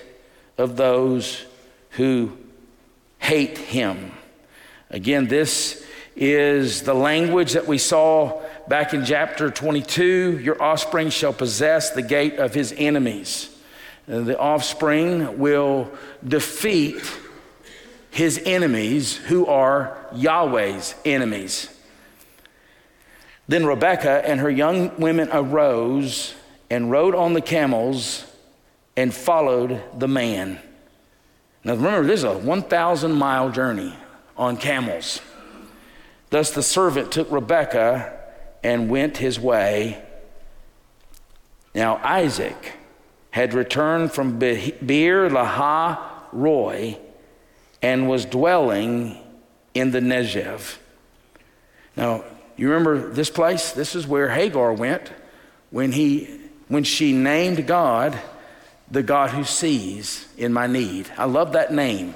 of 0.57 0.77
those 0.79 1.45
who 1.91 2.33
hate 3.19 3.59
him. 3.59 4.13
Again, 4.89 5.29
this 5.29 5.85
is 6.17 6.83
the 6.83 6.95
language 6.95 7.53
that 7.53 7.67
we 7.67 7.77
saw 7.77 8.41
back 8.67 8.95
in 8.95 9.05
chapter 9.05 9.51
22. 9.51 10.41
Your 10.43 10.63
offspring 10.63 11.11
shall 11.11 11.35
possess 11.35 11.91
the 11.91 12.03
gate 12.03 12.39
of 12.39 12.55
his 12.55 12.73
enemies. 12.77 13.55
Uh, 14.11 14.21
the 14.21 14.39
offspring 14.39 15.39
will 15.39 15.91
defeat 16.27 16.97
his 18.11 18.41
enemies, 18.47 19.17
who 19.17 19.47
are 19.47 19.99
Yahweh's 20.15 20.95
enemies. 21.05 21.69
Then 23.49 23.67
Rebekah 23.67 24.27
and 24.27 24.41
her 24.41 24.51
young 24.51 24.99
women 24.99 25.29
arose 25.33 26.35
and 26.75 26.91
rode 26.91 27.15
on 27.15 27.35
the 27.35 27.41
camels 27.41 28.27
and 28.97 29.15
followed 29.15 29.81
the 29.97 30.09
man. 30.09 30.59
Now 31.63 31.77
remember, 31.77 32.05
this 32.05 32.19
is 32.19 32.25
a 32.25 32.37
1,000 32.37 33.13
mile 33.13 33.53
journey 33.53 33.95
on 34.37 34.57
camels. 34.57 35.21
Thus 36.31 36.51
the 36.51 36.65
servant 36.65 37.13
took 37.13 37.31
Rebekah 37.31 38.19
and 38.65 38.91
went 38.91 39.19
his 39.19 39.39
way. 39.39 40.03
Now 41.77 42.01
Isaac 42.03 42.73
had 43.31 43.55
returned 43.55 44.11
from 44.11 44.41
Beer 44.41 45.31
Lahai 45.31 45.97
Roi 46.33 46.99
and 47.83 48.09
was 48.09 48.25
dwelling 48.25 49.17
in 49.75 49.93
the 49.93 50.01
Negev. 50.01 50.79
Now, 51.97 52.25
you 52.57 52.69
remember 52.69 53.11
this 53.11 53.31
place? 53.31 53.71
This 53.71 53.95
is 53.95 54.09
where 54.09 54.31
Hagar 54.31 54.73
went 54.73 55.13
when, 55.71 55.93
he, 55.93 56.41
when 56.69 56.85
she 56.85 57.13
named 57.13 57.67
God 57.67 58.19
the 58.91 59.03
God 59.03 59.31
who 59.31 59.45
sees 59.45 60.29
in 60.37 60.53
my 60.53 60.67
need. 60.67 61.11
I 61.17 61.25
love 61.25 61.53
that 61.53 61.73
name 61.73 62.15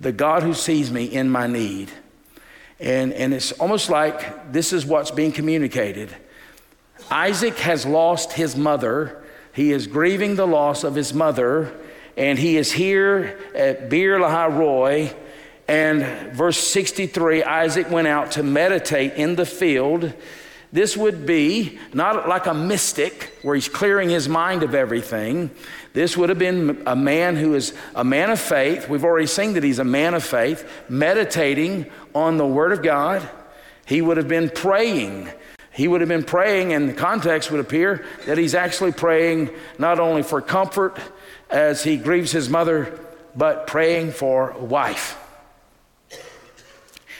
the 0.00 0.12
God 0.12 0.42
who 0.42 0.54
sees 0.54 0.90
me 0.90 1.04
in 1.04 1.28
my 1.28 1.46
need. 1.46 1.90
And, 2.80 3.12
and 3.12 3.34
it's 3.34 3.52
almost 3.52 3.90
like 3.90 4.50
this 4.52 4.72
is 4.72 4.86
what's 4.86 5.10
being 5.10 5.32
communicated. 5.32 6.08
Isaac 7.10 7.58
has 7.58 7.84
lost 7.84 8.32
his 8.32 8.56
mother. 8.56 9.22
He 9.52 9.72
is 9.72 9.86
grieving 9.86 10.36
the 10.36 10.46
loss 10.46 10.84
of 10.84 10.94
his 10.94 11.12
mother, 11.12 11.78
and 12.16 12.38
he 12.38 12.56
is 12.56 12.72
here 12.72 13.38
at 13.54 13.90
Beer 13.90 14.18
Lahai 14.18 14.56
Roi. 14.56 15.14
And 15.68 16.34
verse 16.34 16.58
63 16.58 17.42
Isaac 17.42 17.90
went 17.90 18.08
out 18.08 18.32
to 18.32 18.42
meditate 18.42 19.14
in 19.14 19.36
the 19.36 19.46
field 19.46 20.14
this 20.72 20.96
would 20.96 21.26
be 21.26 21.78
not 21.92 22.28
like 22.28 22.46
a 22.46 22.54
mystic 22.54 23.32
where 23.42 23.54
he's 23.54 23.68
clearing 23.68 24.08
his 24.08 24.28
mind 24.28 24.62
of 24.62 24.74
everything. 24.74 25.50
This 25.92 26.16
would 26.16 26.28
have 26.28 26.38
been 26.38 26.84
a 26.86 26.94
man 26.94 27.34
who 27.34 27.54
is 27.54 27.74
a 27.96 28.04
man 28.04 28.30
of 28.30 28.38
faith. 28.38 28.88
We've 28.88 29.04
already 29.04 29.26
seen 29.26 29.54
that 29.54 29.64
he's 29.64 29.80
a 29.80 29.84
man 29.84 30.14
of 30.14 30.22
faith, 30.22 30.68
meditating 30.88 31.90
on 32.14 32.36
the 32.36 32.46
Word 32.46 32.70
of 32.72 32.82
God. 32.82 33.28
He 33.84 34.00
would 34.00 34.16
have 34.16 34.28
been 34.28 34.48
praying. 34.48 35.28
He 35.72 35.88
would 35.88 36.00
have 36.00 36.08
been 36.08 36.24
praying, 36.24 36.72
and 36.72 36.88
the 36.88 36.94
context 36.94 37.50
would 37.50 37.60
appear 37.60 38.04
that 38.26 38.38
he's 38.38 38.54
actually 38.54 38.92
praying 38.92 39.50
not 39.78 39.98
only 39.98 40.22
for 40.22 40.40
comfort 40.40 40.98
as 41.48 41.82
he 41.82 41.96
grieves 41.96 42.30
his 42.30 42.48
mother, 42.48 42.98
but 43.34 43.66
praying 43.66 44.12
for 44.12 44.50
a 44.50 44.64
wife. 44.64 45.16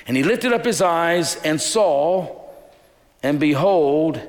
And 0.06 0.16
he 0.16 0.22
lifted 0.22 0.52
up 0.52 0.64
his 0.64 0.80
eyes 0.80 1.36
and 1.42 1.60
saw 1.60 2.39
and 3.22 3.38
behold, 3.38 4.20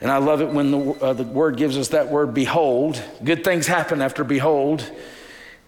and 0.00 0.10
I 0.10 0.18
love 0.18 0.40
it 0.40 0.50
when 0.50 0.70
the, 0.70 0.78
uh, 0.78 1.12
the 1.14 1.22
word 1.22 1.56
gives 1.56 1.78
us 1.78 1.88
that 1.88 2.10
word, 2.10 2.34
behold. 2.34 3.02
Good 3.22 3.44
things 3.44 3.66
happen 3.66 4.02
after 4.02 4.24
behold. 4.24 4.90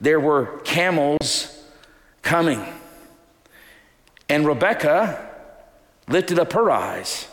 There 0.00 0.20
were 0.20 0.60
camels 0.64 1.64
coming. 2.22 2.62
And 4.28 4.46
Rebekah 4.46 5.30
lifted 6.08 6.38
up 6.38 6.52
her 6.52 6.70
eyes. 6.70 7.28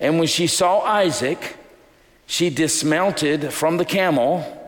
And 0.00 0.18
when 0.18 0.28
she 0.28 0.46
saw 0.46 0.80
Isaac, 0.80 1.56
she 2.26 2.50
dismounted 2.50 3.52
from 3.52 3.76
the 3.76 3.84
camel 3.84 4.58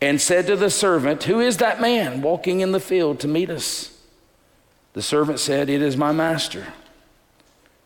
and 0.00 0.20
said 0.20 0.46
to 0.46 0.56
the 0.56 0.70
servant, 0.70 1.24
Who 1.24 1.40
is 1.40 1.58
that 1.58 1.80
man 1.80 2.22
walking 2.22 2.60
in 2.60 2.72
the 2.72 2.80
field 2.80 3.20
to 3.20 3.28
meet 3.28 3.50
us? 3.50 3.96
The 4.94 5.02
servant 5.02 5.38
said, 5.38 5.68
It 5.68 5.82
is 5.82 5.96
my 5.96 6.12
master. 6.12 6.66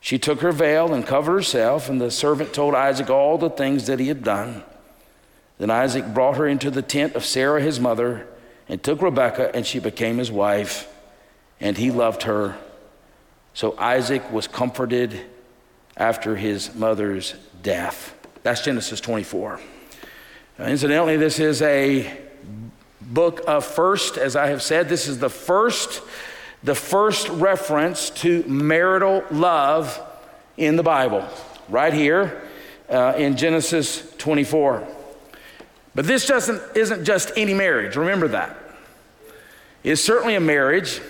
She 0.09 0.19
took 0.19 0.41
her 0.41 0.53
veil 0.53 0.95
and 0.95 1.07
covered 1.07 1.33
herself, 1.33 1.91
and 1.91 2.00
the 2.00 2.11
servant 2.11 2.55
told 2.55 2.75
Isaac 2.75 3.11
all 3.11 3.37
the 3.37 3.50
things 3.50 3.88
that 3.88 4.00
he 4.00 4.09
had 4.09 4.25
done. 4.25 4.65
Then 5.59 5.69
Isaac 5.69 6.15
brought 6.15 6.38
her 6.38 6.47
into 6.49 6.71
the 6.71 6.81
tent 6.81 7.15
of 7.15 7.27
Sarah 7.27 7.61
his 7.61 7.79
mother, 7.79 8.27
and 8.71 8.83
took 8.83 9.03
Rebekah, 9.03 9.55
and 9.55 9.67
she 9.67 9.81
became 9.81 10.17
his 10.17 10.33
wife, 10.33 10.91
and 11.61 11.77
he 11.77 11.91
loved 11.91 12.23
her. 12.23 12.57
So 13.53 13.77
Isaac 13.77 14.33
was 14.33 14.49
comforted 14.49 15.27
after 15.95 16.37
his 16.37 16.75
mother's 16.75 17.35
death. 17.62 18.15
That's 18.43 18.62
Genesis 18.62 19.03
24. 19.03 19.61
Uh, 20.59 20.62
incidentally, 20.62 21.19
this 21.19 21.38
is 21.38 21.61
a 21.61 22.19
book 23.03 23.43
of 23.47 23.62
first, 23.62 24.17
as 24.17 24.37
I 24.37 24.47
have 24.47 24.62
said, 24.62 24.88
this 24.88 25.07
is 25.07 25.19
the 25.19 25.29
first 25.29 26.00
the 26.62 26.75
first 26.75 27.29
reference 27.29 28.11
to 28.11 28.43
marital 28.45 29.25
love 29.31 30.00
in 30.57 30.77
the 30.77 30.83
Bible, 30.83 31.27
right 31.69 31.93
here 31.93 32.43
uh, 32.88 33.15
in 33.17 33.37
Genesis 33.37 34.12
24. 34.19 34.87
But 35.95 36.07
this 36.07 36.27
doesn't, 36.27 36.61
isn't 36.77 37.05
just 37.05 37.33
any 37.37 37.55
marriage, 37.55 37.97
remember 37.97 38.29
that. 38.29 38.57
It's 39.85 40.03
certainly 40.03 40.35
a 40.35 40.41
marriage, 40.41 41.00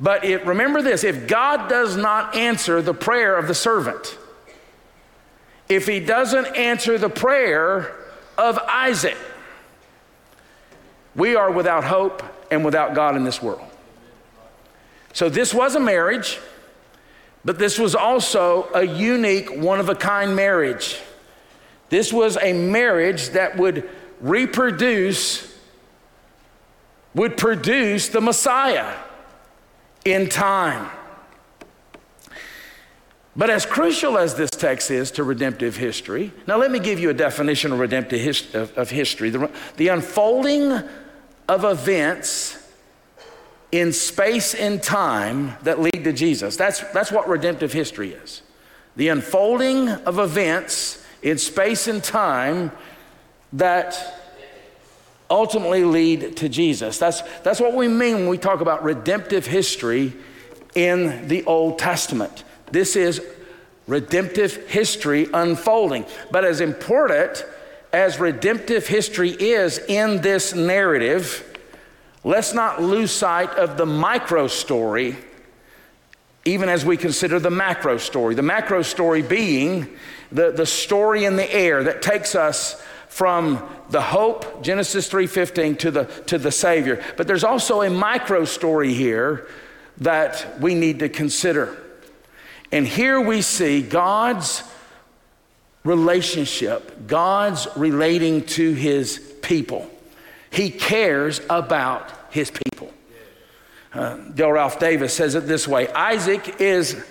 but 0.00 0.24
it, 0.24 0.46
remember 0.46 0.80
this 0.82 1.04
if 1.04 1.26
God 1.26 1.68
does 1.68 1.96
not 1.96 2.34
answer 2.34 2.80
the 2.80 2.94
prayer 2.94 3.36
of 3.36 3.46
the 3.46 3.54
servant, 3.54 4.16
if 5.68 5.86
he 5.86 6.00
doesn't 6.00 6.46
answer 6.56 6.96
the 6.96 7.10
prayer 7.10 7.94
of 8.38 8.58
Isaac, 8.58 9.16
we 11.14 11.36
are 11.36 11.50
without 11.50 11.84
hope 11.84 12.22
and 12.50 12.64
without 12.64 12.94
God 12.94 13.16
in 13.16 13.24
this 13.24 13.42
world. 13.42 13.67
So 15.18 15.28
this 15.28 15.52
was 15.52 15.74
a 15.74 15.80
marriage, 15.80 16.38
but 17.44 17.58
this 17.58 17.76
was 17.76 17.96
also 17.96 18.68
a 18.72 18.84
unique, 18.84 19.52
one 19.52 19.80
of 19.80 19.88
a 19.88 19.96
kind 19.96 20.36
marriage. 20.36 21.00
This 21.88 22.12
was 22.12 22.38
a 22.40 22.52
marriage 22.52 23.30
that 23.30 23.56
would 23.56 23.90
reproduce, 24.20 25.58
would 27.16 27.36
produce 27.36 28.10
the 28.10 28.20
Messiah 28.20 28.94
in 30.04 30.28
time. 30.28 30.88
But 33.34 33.50
as 33.50 33.66
crucial 33.66 34.18
as 34.18 34.36
this 34.36 34.50
text 34.50 34.88
is 34.92 35.10
to 35.10 35.24
redemptive 35.24 35.74
history, 35.74 36.32
now 36.46 36.58
let 36.58 36.70
me 36.70 36.78
give 36.78 37.00
you 37.00 37.10
a 37.10 37.14
definition 37.14 37.72
of 37.72 37.80
redemptive 37.80 38.20
history. 38.20 39.30
The, 39.30 39.50
the 39.78 39.88
unfolding 39.88 40.80
of 41.48 41.64
events 41.64 42.67
in 43.70 43.92
space 43.92 44.54
and 44.54 44.82
time 44.82 45.54
that 45.62 45.80
lead 45.80 46.04
to 46.04 46.12
Jesus. 46.12 46.56
That's, 46.56 46.80
that's 46.92 47.12
what 47.12 47.28
redemptive 47.28 47.72
history 47.72 48.12
is 48.12 48.42
the 48.96 49.08
unfolding 49.08 49.88
of 49.88 50.18
events 50.18 51.06
in 51.22 51.38
space 51.38 51.86
and 51.86 52.02
time 52.02 52.72
that 53.52 54.18
ultimately 55.30 55.84
lead 55.84 56.36
to 56.36 56.48
Jesus. 56.48 56.98
That's, 56.98 57.22
that's 57.44 57.60
what 57.60 57.74
we 57.74 57.86
mean 57.86 58.14
when 58.14 58.28
we 58.28 58.38
talk 58.38 58.60
about 58.60 58.82
redemptive 58.82 59.46
history 59.46 60.12
in 60.74 61.28
the 61.28 61.44
Old 61.44 61.78
Testament. 61.78 62.42
This 62.72 62.96
is 62.96 63.22
redemptive 63.86 64.68
history 64.68 65.28
unfolding. 65.32 66.04
But 66.32 66.44
as 66.44 66.60
important 66.60 67.44
as 67.92 68.18
redemptive 68.18 68.88
history 68.88 69.30
is 69.30 69.78
in 69.78 70.20
this 70.22 70.54
narrative, 70.54 71.47
Let's 72.24 72.52
not 72.52 72.82
lose 72.82 73.12
sight 73.12 73.50
of 73.50 73.76
the 73.76 73.86
micro 73.86 74.48
story, 74.48 75.16
even 76.44 76.68
as 76.68 76.84
we 76.84 76.96
consider 76.96 77.38
the 77.38 77.50
macro 77.50 77.98
story. 77.98 78.34
The 78.34 78.42
macro 78.42 78.82
story 78.82 79.22
being 79.22 79.88
the, 80.32 80.50
the 80.50 80.66
story 80.66 81.24
in 81.24 81.36
the 81.36 81.50
air 81.52 81.84
that 81.84 82.02
takes 82.02 82.34
us 82.34 82.82
from 83.08 83.66
the 83.90 84.00
hope 84.00 84.62
genesis 84.62 85.08
3.15 85.08 85.78
to 85.78 85.90
the 85.90 86.04
to 86.26 86.38
the 86.38 86.52
savior. 86.52 87.02
But 87.16 87.26
there's 87.26 87.44
also 87.44 87.82
a 87.82 87.90
micro 87.90 88.44
story 88.44 88.92
here 88.92 89.48
that 89.98 90.60
we 90.60 90.74
need 90.74 90.98
to 91.00 91.08
consider. 91.08 91.76
And 92.70 92.86
here 92.86 93.20
we 93.20 93.40
see 93.42 93.80
god's 93.80 94.62
relationship 95.84 97.06
god's 97.06 97.66
relating 97.76 98.44
to 98.44 98.74
his 98.74 99.18
people 99.40 99.90
he 100.50 100.70
cares 100.70 101.40
about 101.50 102.10
his 102.30 102.50
people. 102.50 102.92
Uh, 103.92 104.16
Dale 104.34 104.52
Ralph 104.52 104.78
Davis 104.78 105.14
says 105.14 105.34
it 105.34 105.46
this 105.46 105.66
way 105.66 105.88
Isaac 105.88 106.60
is 106.60 107.02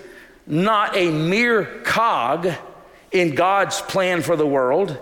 not 0.45 0.95
a 0.95 1.11
mere 1.11 1.65
cog 1.83 2.49
in 3.11 3.35
God's 3.35 3.81
plan 3.81 4.21
for 4.21 4.35
the 4.35 4.47
world, 4.47 4.97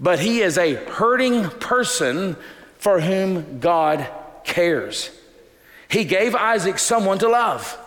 but 0.00 0.18
he 0.18 0.40
is 0.40 0.58
a 0.58 0.74
hurting 0.74 1.48
person 1.50 2.36
for 2.78 3.00
whom 3.00 3.60
God 3.60 4.06
cares. 4.44 5.10
He 5.88 6.04
gave 6.04 6.34
Isaac 6.34 6.78
someone 6.78 7.18
to 7.18 7.28
love, 7.28 7.78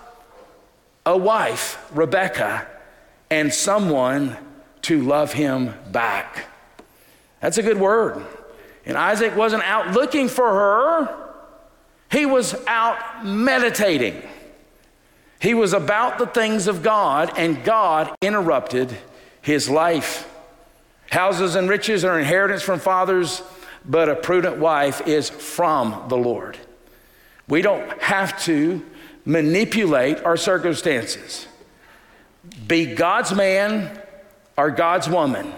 a 1.06 1.18
wife, 1.18 1.86
Rebecca, 1.94 2.68
and 3.30 3.54
someone 3.54 4.38
to 4.84 5.02
love 5.02 5.34
him 5.34 5.74
back. 5.92 6.48
That's 7.42 7.58
a 7.58 7.64
good 7.64 7.80
word. 7.80 8.26
And 8.88 8.98
Isaac 8.98 9.36
wasn't 9.36 9.64
out 9.64 9.92
looking 9.92 10.30
for 10.30 10.50
her. 10.50 11.32
He 12.10 12.26
was 12.26 12.56
out 12.66 13.26
meditating. 13.26 14.24
He 15.40 15.54
was 15.54 15.74
about 15.74 16.18
the 16.18 16.26
things 16.26 16.68
of 16.68 16.82
God, 16.82 17.32
and 17.38 17.64
God 17.64 18.16
interrupted 18.22 18.98
his 19.42 19.70
life. 19.70 20.28
Houses 21.12 21.56
and 21.56 21.70
riches 21.70 22.04
are 22.04 22.18
inheritance 22.18 22.64
from 22.64 22.80
fathers, 22.80 23.44
but 23.86 24.10
a 24.10 24.16
prudent 24.16 24.58
wife 24.58 25.06
is 25.06 25.30
from 25.30 26.06
the 26.08 26.18
Lord. 26.18 26.58
We 27.48 27.62
don't 27.62 28.02
have 28.02 28.42
to 28.46 28.84
manipulate 29.26 30.24
our 30.24 30.38
circumstances. 30.38 31.46
Be 32.68 32.96
God's 32.96 33.34
man 33.34 34.02
or 34.58 34.72
God's 34.72 35.10
woman, 35.10 35.54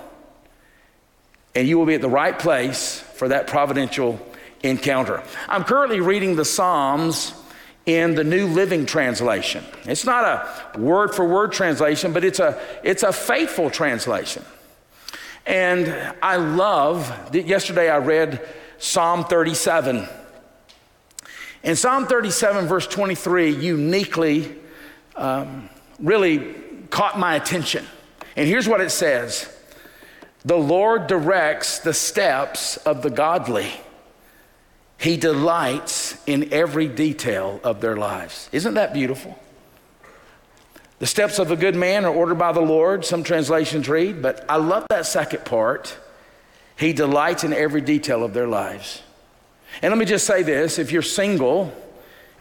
and 1.55 1.67
you 1.67 1.77
will 1.77 1.85
be 1.85 1.95
at 1.95 2.01
the 2.01 2.09
right 2.09 2.38
place 2.38 2.99
for 2.99 3.29
that 3.29 3.47
providential 3.47 4.19
encounter. 4.63 5.23
I'm 5.47 5.63
currently 5.63 5.99
reading 5.99 6.35
the 6.35 6.45
Psalms 6.45 7.33
in 7.85 8.15
the 8.15 8.23
New 8.23 8.47
Living 8.47 8.85
Translation. 8.85 9.63
It's 9.85 10.05
not 10.05 10.23
a 10.75 10.79
word 10.79 11.15
for 11.15 11.25
word 11.25 11.51
translation, 11.51 12.13
but 12.13 12.23
it's 12.23 12.39
a, 12.39 12.62
it's 12.83 13.03
a 13.03 13.12
faithful 13.12 13.69
translation. 13.69 14.43
And 15.45 16.13
I 16.21 16.35
love, 16.35 17.31
that 17.31 17.47
yesterday 17.47 17.89
I 17.89 17.97
read 17.97 18.47
Psalm 18.77 19.23
37. 19.23 20.07
And 21.63 21.77
Psalm 21.77 22.05
37, 22.05 22.67
verse 22.67 22.88
23, 22.88 23.49
uniquely 23.49 24.55
um, 25.15 25.69
really 25.99 26.53
caught 26.89 27.17
my 27.17 27.35
attention. 27.35 27.85
And 28.35 28.47
here's 28.47 28.67
what 28.67 28.81
it 28.81 28.91
says 28.91 29.53
The 30.45 30.58
Lord 30.58 31.08
directs 31.08 31.80
the 31.80 31.93
steps 31.93 32.78
of 32.78 33.02
the 33.02 33.10
godly. 33.10 33.71
He 34.97 35.17
delights 35.17 36.17
in 36.25 36.54
every 36.54 36.88
detail 36.88 37.60
of 37.63 37.82
their 37.82 37.97
lives. 37.97 38.49
Isn't 38.52 38.73
that 38.73 38.93
beautiful? 38.93 39.38
The 40.99 41.08
steps 41.08 41.39
of 41.39 41.52
a 41.52 41.56
good 41.56 41.75
man 41.75 42.04
are 42.04 42.13
ordered 42.13 42.38
by 42.38 42.52
the 42.52 42.62
Lord, 42.62 43.06
some 43.06 43.23
translations 43.23 43.88
read, 43.88 44.21
but 44.21 44.45
I 44.49 44.58
love 44.58 44.86
that 44.89 45.06
second 45.06 45.45
part. 45.45 45.97
He 46.75 46.91
delights 46.91 47.45
in 47.45 47.54
every 47.54 47.80
detail 47.80 48.23
of 48.23 48.34
their 48.34 48.47
lives. 48.47 49.02
And 49.82 49.91
let 49.91 49.97
me 49.97 50.06
just 50.06 50.25
say 50.25 50.43
this 50.43 50.78
if 50.78 50.91
you're 50.91 51.02
single 51.02 51.73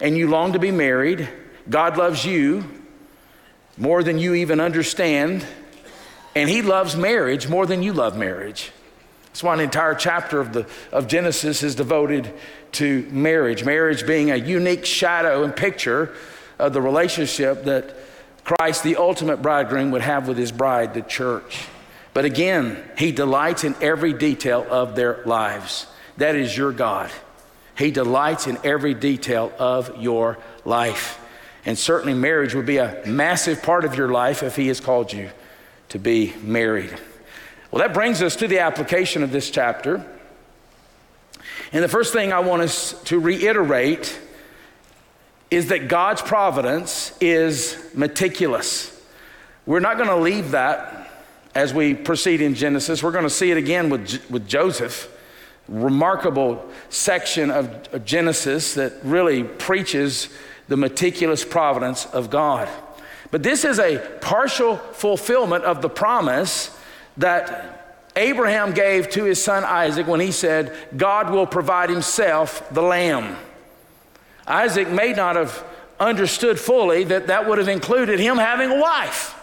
and 0.01 0.17
you 0.17 0.29
long 0.29 0.53
to 0.53 0.59
be 0.59 0.71
married, 0.71 1.29
God 1.69 1.97
loves 1.97 2.25
you 2.25 2.65
more 3.77 4.03
than 4.03 4.17
you 4.17 4.33
even 4.33 4.59
understand, 4.59 5.45
and 6.35 6.49
He 6.49 6.61
loves 6.61 6.95
marriage 6.95 7.47
more 7.47 7.65
than 7.65 7.83
you 7.83 7.93
love 7.93 8.17
marriage. 8.17 8.71
That's 9.39 9.43
why 9.43 9.53
an 9.53 9.59
entire 9.59 9.95
chapter 9.95 10.39
of, 10.39 10.53
the, 10.53 10.67
of 10.91 11.07
Genesis 11.07 11.63
is 11.63 11.75
devoted 11.75 12.33
to 12.73 13.07
marriage. 13.11 13.63
Marriage 13.63 14.05
being 14.05 14.31
a 14.31 14.35
unique 14.35 14.85
shadow 14.85 15.43
and 15.43 15.55
picture 15.55 16.13
of 16.57 16.73
the 16.73 16.81
relationship 16.81 17.63
that 17.63 17.95
Christ, 18.43 18.83
the 18.83 18.97
ultimate 18.97 19.41
bridegroom, 19.41 19.91
would 19.91 20.01
have 20.01 20.27
with 20.27 20.37
his 20.37 20.51
bride, 20.51 20.93
the 20.93 21.01
church. 21.01 21.67
But 22.13 22.25
again, 22.25 22.83
he 22.97 23.11
delights 23.11 23.63
in 23.63 23.75
every 23.81 24.13
detail 24.13 24.65
of 24.69 24.95
their 24.95 25.23
lives. 25.25 25.85
That 26.17 26.35
is 26.35 26.57
your 26.57 26.71
God. 26.71 27.11
He 27.77 27.91
delights 27.91 28.47
in 28.47 28.57
every 28.63 28.93
detail 28.93 29.53
of 29.57 30.01
your 30.01 30.37
life. 30.65 31.17
And 31.65 31.77
certainly, 31.77 32.13
marriage 32.13 32.55
would 32.55 32.65
be 32.65 32.77
a 32.77 33.03
massive 33.05 33.61
part 33.61 33.85
of 33.85 33.95
your 33.95 34.09
life 34.09 34.43
if 34.43 34.55
he 34.55 34.67
has 34.67 34.81
called 34.81 35.13
you 35.13 35.29
to 35.89 35.99
be 35.99 36.33
married. 36.41 36.97
Well, 37.71 37.81
that 37.81 37.93
brings 37.93 38.21
us 38.21 38.35
to 38.37 38.47
the 38.47 38.59
application 38.59 39.21
of 39.23 39.31
this 39.31 39.51
chapter. 39.51 40.05
And 41.71 41.83
the 41.83 41.87
first 41.87 42.13
thing 42.13 42.33
I 42.33 42.39
want 42.39 42.61
us 42.63 42.99
to 43.03 43.19
reiterate 43.19 44.19
is 45.51 45.67
that 45.67 45.87
God's 45.87 46.21
providence 46.21 47.15
is 47.19 47.77
meticulous. 47.93 48.95
We're 49.65 49.79
not 49.79 49.97
going 49.97 50.09
to 50.09 50.15
leave 50.15 50.51
that 50.51 51.11
as 51.53 51.73
we 51.73 51.93
proceed 51.93 52.41
in 52.41 52.55
Genesis. 52.55 53.03
We're 53.03 53.11
going 53.11 53.23
to 53.23 53.29
see 53.29 53.51
it 53.51 53.57
again 53.57 53.89
with, 53.89 54.29
with 54.29 54.47
Joseph. 54.47 55.15
Remarkable 55.67 56.67
section 56.89 57.51
of, 57.51 57.93
of 57.93 58.05
Genesis 58.05 58.73
that 58.75 58.93
really 59.03 59.43
preaches 59.43 60.29
the 60.67 60.77
meticulous 60.77 61.45
providence 61.45 62.05
of 62.07 62.29
God. 62.29 62.67
But 63.31 63.43
this 63.43 63.63
is 63.63 63.79
a 63.79 63.99
partial 64.21 64.77
fulfillment 64.77 65.63
of 65.63 65.81
the 65.81 65.89
promise 65.89 66.75
that 67.17 68.01
Abraham 68.15 68.73
gave 68.73 69.09
to 69.11 69.23
his 69.23 69.41
son 69.41 69.63
Isaac 69.63 70.07
when 70.07 70.19
he 70.19 70.31
said, 70.31 70.75
God 70.97 71.29
will 71.29 71.45
provide 71.45 71.89
himself 71.89 72.67
the 72.73 72.81
lamb. 72.81 73.37
Isaac 74.47 74.89
may 74.89 75.13
not 75.13 75.35
have 75.35 75.63
understood 75.99 76.59
fully 76.59 77.03
that 77.03 77.27
that 77.27 77.47
would 77.47 77.57
have 77.59 77.67
included 77.67 78.19
him 78.19 78.37
having 78.37 78.71
a 78.71 78.79
wife 78.79 79.35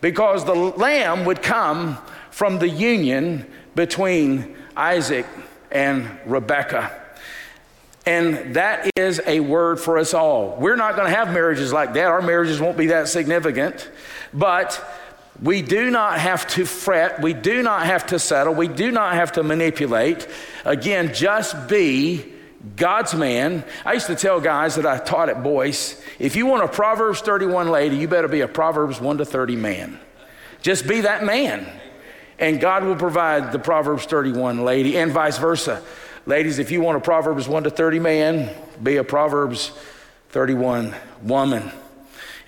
because 0.00 0.44
the 0.44 0.54
lamb 0.54 1.24
would 1.24 1.42
come 1.42 1.98
from 2.30 2.58
the 2.58 2.68
union 2.68 3.46
between 3.74 4.56
Isaac 4.76 5.26
and 5.70 6.10
Rebekah. 6.26 7.05
And 8.06 8.54
that 8.54 8.88
is 8.96 9.20
a 9.26 9.40
word 9.40 9.80
for 9.80 9.98
us 9.98 10.14
all. 10.14 10.56
We're 10.60 10.76
not 10.76 10.94
going 10.94 11.10
to 11.10 11.16
have 11.16 11.32
marriages 11.34 11.72
like 11.72 11.94
that. 11.94 12.06
Our 12.06 12.22
marriages 12.22 12.60
won't 12.60 12.78
be 12.78 12.86
that 12.86 13.08
significant. 13.08 13.90
But 14.32 14.82
we 15.42 15.60
do 15.60 15.90
not 15.90 16.18
have 16.18 16.46
to 16.50 16.64
fret. 16.64 17.20
We 17.20 17.34
do 17.34 17.62
not 17.62 17.84
have 17.84 18.06
to 18.06 18.18
settle. 18.20 18.54
We 18.54 18.68
do 18.68 18.92
not 18.92 19.14
have 19.14 19.32
to 19.32 19.42
manipulate. 19.42 20.28
Again, 20.64 21.14
just 21.14 21.68
be 21.68 22.32
God's 22.76 23.14
man. 23.14 23.64
I 23.84 23.94
used 23.94 24.06
to 24.06 24.16
tell 24.16 24.40
guys 24.40 24.76
that 24.76 24.86
I 24.86 24.98
taught 24.98 25.28
at 25.28 25.42
Boyce 25.42 26.00
if 26.18 26.36
you 26.36 26.46
want 26.46 26.62
a 26.62 26.68
Proverbs 26.68 27.20
31 27.20 27.68
lady, 27.68 27.96
you 27.96 28.08
better 28.08 28.28
be 28.28 28.40
a 28.40 28.48
Proverbs 28.48 29.00
1 29.00 29.18
to 29.18 29.24
30 29.24 29.56
man. 29.56 29.98
Just 30.62 30.86
be 30.86 31.02
that 31.02 31.24
man. 31.24 31.66
And 32.38 32.60
God 32.60 32.84
will 32.84 32.96
provide 32.96 33.52
the 33.52 33.58
Proverbs 33.58 34.04
31 34.06 34.64
lady 34.64 34.96
and 34.96 35.12
vice 35.12 35.38
versa. 35.38 35.82
Ladies, 36.28 36.58
if 36.58 36.72
you 36.72 36.80
want 36.80 36.96
a 36.96 37.00
Proverbs 37.00 37.46
1 37.46 37.62
to 37.62 37.70
30 37.70 38.00
man, 38.00 38.50
be 38.82 38.96
a 38.96 39.04
Proverbs 39.04 39.70
31 40.30 40.92
woman. 41.22 41.70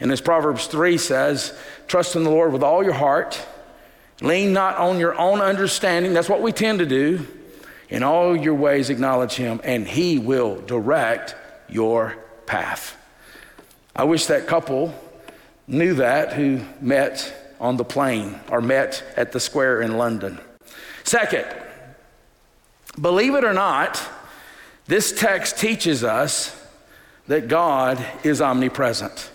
And 0.00 0.10
as 0.10 0.20
Proverbs 0.20 0.66
3 0.66 0.98
says, 0.98 1.56
trust 1.86 2.16
in 2.16 2.24
the 2.24 2.30
Lord 2.30 2.52
with 2.52 2.64
all 2.64 2.82
your 2.82 2.94
heart, 2.94 3.40
lean 4.20 4.52
not 4.52 4.78
on 4.78 4.98
your 4.98 5.16
own 5.16 5.40
understanding. 5.40 6.12
That's 6.12 6.28
what 6.28 6.42
we 6.42 6.50
tend 6.50 6.80
to 6.80 6.86
do. 6.86 7.24
In 7.88 8.02
all 8.02 8.36
your 8.36 8.54
ways, 8.54 8.90
acknowledge 8.90 9.34
him, 9.34 9.60
and 9.62 9.86
he 9.86 10.18
will 10.18 10.60
direct 10.62 11.36
your 11.68 12.16
path. 12.46 12.96
I 13.94 14.02
wish 14.02 14.26
that 14.26 14.48
couple 14.48 14.92
knew 15.68 15.94
that 15.94 16.32
who 16.32 16.62
met 16.80 17.54
on 17.60 17.76
the 17.76 17.84
plane 17.84 18.40
or 18.50 18.60
met 18.60 19.04
at 19.16 19.30
the 19.30 19.38
square 19.38 19.80
in 19.80 19.96
London. 19.98 20.40
Second, 21.04 21.46
believe 23.00 23.34
it 23.34 23.44
or 23.44 23.52
not, 23.52 24.02
this 24.86 25.12
text 25.12 25.58
teaches 25.58 26.02
us 26.02 26.54
that 27.26 27.48
God 27.48 28.04
is 28.24 28.40
omnipresent. 28.40 29.30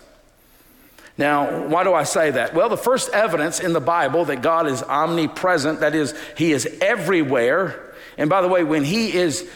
Now, 1.16 1.68
why 1.68 1.84
do 1.84 1.94
I 1.94 2.02
say 2.02 2.32
that? 2.32 2.54
Well, 2.54 2.68
the 2.68 2.76
first 2.76 3.10
evidence 3.10 3.60
in 3.60 3.72
the 3.72 3.80
Bible 3.80 4.24
that 4.24 4.42
God 4.42 4.66
is 4.66 4.82
omnipresent, 4.82 5.80
that 5.80 5.94
is, 5.94 6.14
He 6.36 6.52
is 6.52 6.66
everywhere. 6.80 7.94
And 8.18 8.28
by 8.28 8.42
the 8.42 8.48
way, 8.48 8.64
when 8.64 8.82
He 8.82 9.14
is 9.14 9.48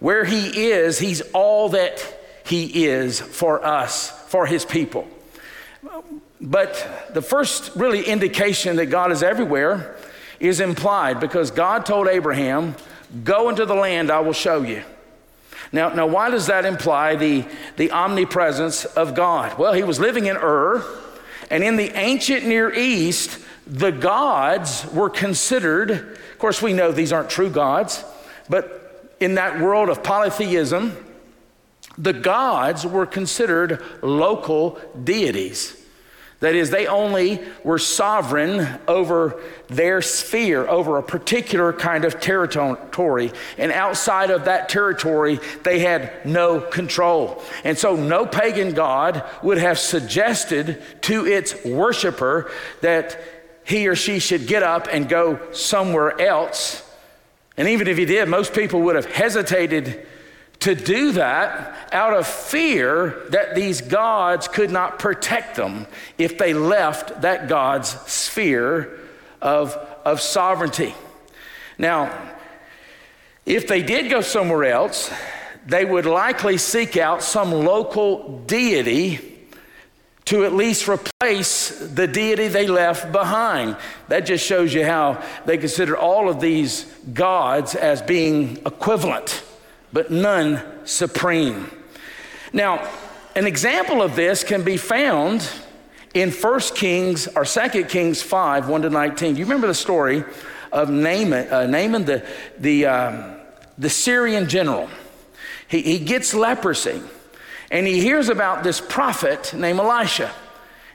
where 0.00 0.24
He 0.24 0.70
is, 0.70 0.98
He's 0.98 1.22
all 1.32 1.70
that 1.70 2.04
He 2.44 2.84
is 2.84 3.20
for 3.20 3.64
us, 3.64 4.10
for 4.28 4.44
His 4.44 4.66
people. 4.66 5.08
But 6.40 7.08
the 7.14 7.22
first 7.22 7.74
really 7.74 8.04
indication 8.04 8.76
that 8.76 8.86
God 8.86 9.10
is 9.10 9.22
everywhere 9.22 9.96
is 10.38 10.60
implied 10.60 11.20
because 11.20 11.50
God 11.50 11.86
told 11.86 12.06
Abraham, 12.06 12.76
Go 13.24 13.48
into 13.48 13.64
the 13.64 13.74
land 13.74 14.10
I 14.10 14.20
will 14.20 14.32
show 14.32 14.62
you. 14.62 14.82
Now, 15.72 15.90
now 15.90 16.06
why 16.06 16.30
does 16.30 16.46
that 16.46 16.64
imply 16.64 17.16
the, 17.16 17.44
the 17.76 17.90
omnipresence 17.90 18.84
of 18.84 19.14
God? 19.14 19.58
Well, 19.58 19.72
he 19.72 19.82
was 19.82 20.00
living 20.00 20.26
in 20.26 20.36
Ur, 20.36 20.84
and 21.50 21.62
in 21.62 21.76
the 21.76 21.90
ancient 21.96 22.46
Near 22.46 22.72
East, 22.72 23.38
the 23.66 23.90
gods 23.90 24.86
were 24.92 25.10
considered, 25.10 25.90
of 25.90 26.38
course, 26.38 26.62
we 26.62 26.72
know 26.72 26.92
these 26.92 27.12
aren't 27.12 27.30
true 27.30 27.50
gods, 27.50 28.04
but 28.48 29.14
in 29.20 29.34
that 29.34 29.60
world 29.60 29.88
of 29.88 30.02
polytheism, 30.02 30.96
the 31.98 32.12
gods 32.12 32.86
were 32.86 33.06
considered 33.06 33.82
local 34.02 34.78
deities. 35.04 35.77
That 36.40 36.54
is, 36.54 36.70
they 36.70 36.86
only 36.86 37.40
were 37.64 37.80
sovereign 37.80 38.78
over 38.86 39.40
their 39.66 40.00
sphere, 40.00 40.68
over 40.68 40.96
a 40.96 41.02
particular 41.02 41.72
kind 41.72 42.04
of 42.04 42.20
territory. 42.20 43.32
And 43.56 43.72
outside 43.72 44.30
of 44.30 44.44
that 44.44 44.68
territory, 44.68 45.40
they 45.64 45.80
had 45.80 46.24
no 46.24 46.60
control. 46.60 47.42
And 47.64 47.76
so, 47.76 47.96
no 47.96 48.24
pagan 48.24 48.72
god 48.72 49.24
would 49.42 49.58
have 49.58 49.80
suggested 49.80 50.80
to 51.02 51.26
its 51.26 51.64
worshiper 51.64 52.52
that 52.82 53.20
he 53.64 53.88
or 53.88 53.96
she 53.96 54.20
should 54.20 54.46
get 54.46 54.62
up 54.62 54.86
and 54.90 55.08
go 55.08 55.40
somewhere 55.52 56.20
else. 56.20 56.88
And 57.56 57.68
even 57.68 57.88
if 57.88 57.98
he 57.98 58.04
did, 58.04 58.28
most 58.28 58.54
people 58.54 58.82
would 58.82 58.94
have 58.94 59.06
hesitated 59.06 60.06
to 60.60 60.74
do 60.74 61.12
that 61.12 61.92
out 61.92 62.14
of 62.14 62.26
fear 62.26 63.22
that 63.30 63.54
these 63.54 63.80
gods 63.80 64.48
could 64.48 64.70
not 64.70 64.98
protect 64.98 65.56
them 65.56 65.86
if 66.16 66.36
they 66.36 66.52
left 66.52 67.22
that 67.22 67.48
God's 67.48 67.90
sphere 68.10 68.98
of, 69.40 69.72
of 70.04 70.20
sovereignty. 70.20 70.94
Now, 71.78 72.12
if 73.46 73.68
they 73.68 73.82
did 73.82 74.10
go 74.10 74.20
somewhere 74.20 74.64
else, 74.64 75.12
they 75.64 75.84
would 75.84 76.06
likely 76.06 76.58
seek 76.58 76.96
out 76.96 77.22
some 77.22 77.52
local 77.52 78.40
deity 78.40 79.20
to 80.24 80.44
at 80.44 80.52
least 80.52 80.88
replace 80.88 81.70
the 81.78 82.06
deity 82.06 82.48
they 82.48 82.66
left 82.66 83.12
behind. 83.12 83.76
That 84.08 84.26
just 84.26 84.44
shows 84.44 84.74
you 84.74 84.84
how 84.84 85.22
they 85.46 85.56
consider 85.56 85.96
all 85.96 86.28
of 86.28 86.40
these 86.40 86.84
gods 87.14 87.74
as 87.74 88.02
being 88.02 88.58
equivalent 88.66 89.42
but 89.92 90.10
none 90.10 90.62
supreme. 90.84 91.70
Now, 92.52 92.88
an 93.36 93.46
example 93.46 94.02
of 94.02 94.16
this 94.16 94.42
can 94.42 94.64
be 94.64 94.76
found 94.76 95.48
in 96.14 96.30
1 96.30 96.60
Kings 96.74 97.28
or 97.28 97.44
2 97.44 97.84
Kings 97.84 98.22
5 98.22 98.68
1 98.68 98.82
to 98.82 98.90
19. 98.90 99.34
Do 99.34 99.38
you 99.38 99.44
remember 99.44 99.66
the 99.66 99.74
story 99.74 100.24
of 100.72 100.90
Naaman, 100.90 101.48
uh, 101.48 101.66
Naaman 101.66 102.04
the, 102.04 102.26
the, 102.58 102.86
um, 102.86 103.36
the 103.76 103.90
Syrian 103.90 104.48
general? 104.48 104.88
He, 105.68 105.82
he 105.82 105.98
gets 105.98 106.34
leprosy 106.34 107.02
and 107.70 107.86
he 107.86 108.00
hears 108.00 108.28
about 108.28 108.64
this 108.64 108.80
prophet 108.80 109.52
named 109.54 109.78
Elisha. 109.78 110.32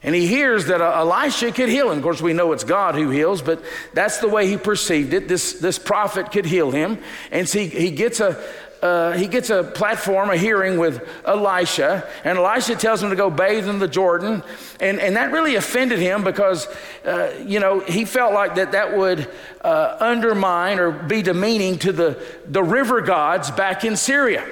And 0.05 0.13
he 0.13 0.27
hears 0.27 0.65
that 0.65 0.81
uh, 0.81 0.91
Elisha 0.97 1.53
could 1.53 1.69
heal 1.69 1.89
him. 1.89 1.99
Of 1.99 2.03
course, 2.03 2.21
we 2.21 2.33
know 2.33 2.51
it's 2.51 2.65
God 2.65 2.95
who 2.95 3.09
heals, 3.09 3.41
but 3.41 3.63
that's 3.93 4.17
the 4.17 4.27
way 4.27 4.47
he 4.47 4.57
perceived 4.57 5.13
it. 5.13 5.29
This, 5.29 5.53
this 5.53 5.79
prophet 5.79 6.29
could 6.29 6.45
heal 6.45 6.71
him. 6.71 6.97
And 7.31 7.47
so 7.47 7.59
he 7.59 7.89
gets 7.91 8.19
a, 8.19 8.43
uh, 8.83 9.13
he 9.13 9.27
gets 9.27 9.49
a 9.49 9.63
platform, 9.63 10.29
a 10.29 10.35
hearing 10.35 10.77
with 10.77 11.07
Elisha, 11.23 12.05
and 12.25 12.37
Elisha 12.37 12.75
tells 12.75 13.01
him 13.01 13.11
to 13.11 13.15
go 13.15 13.29
bathe 13.29 13.69
in 13.69 13.79
the 13.79 13.87
Jordan. 13.87 14.43
And, 14.81 14.99
and 14.99 15.15
that 15.15 15.31
really 15.31 15.55
offended 15.55 15.99
him 15.99 16.25
because, 16.25 16.67
uh, 17.05 17.31
you 17.45 17.61
know, 17.61 17.79
he 17.79 18.03
felt 18.03 18.33
like 18.33 18.55
that 18.55 18.73
that 18.73 18.97
would 18.97 19.31
uh, 19.61 19.95
undermine 20.01 20.79
or 20.79 20.91
be 20.91 21.21
demeaning 21.21 21.79
to 21.79 21.93
the, 21.93 22.21
the 22.45 22.61
river 22.61 22.99
gods 22.99 23.49
back 23.51 23.85
in 23.85 23.95
Syria. 23.95 24.45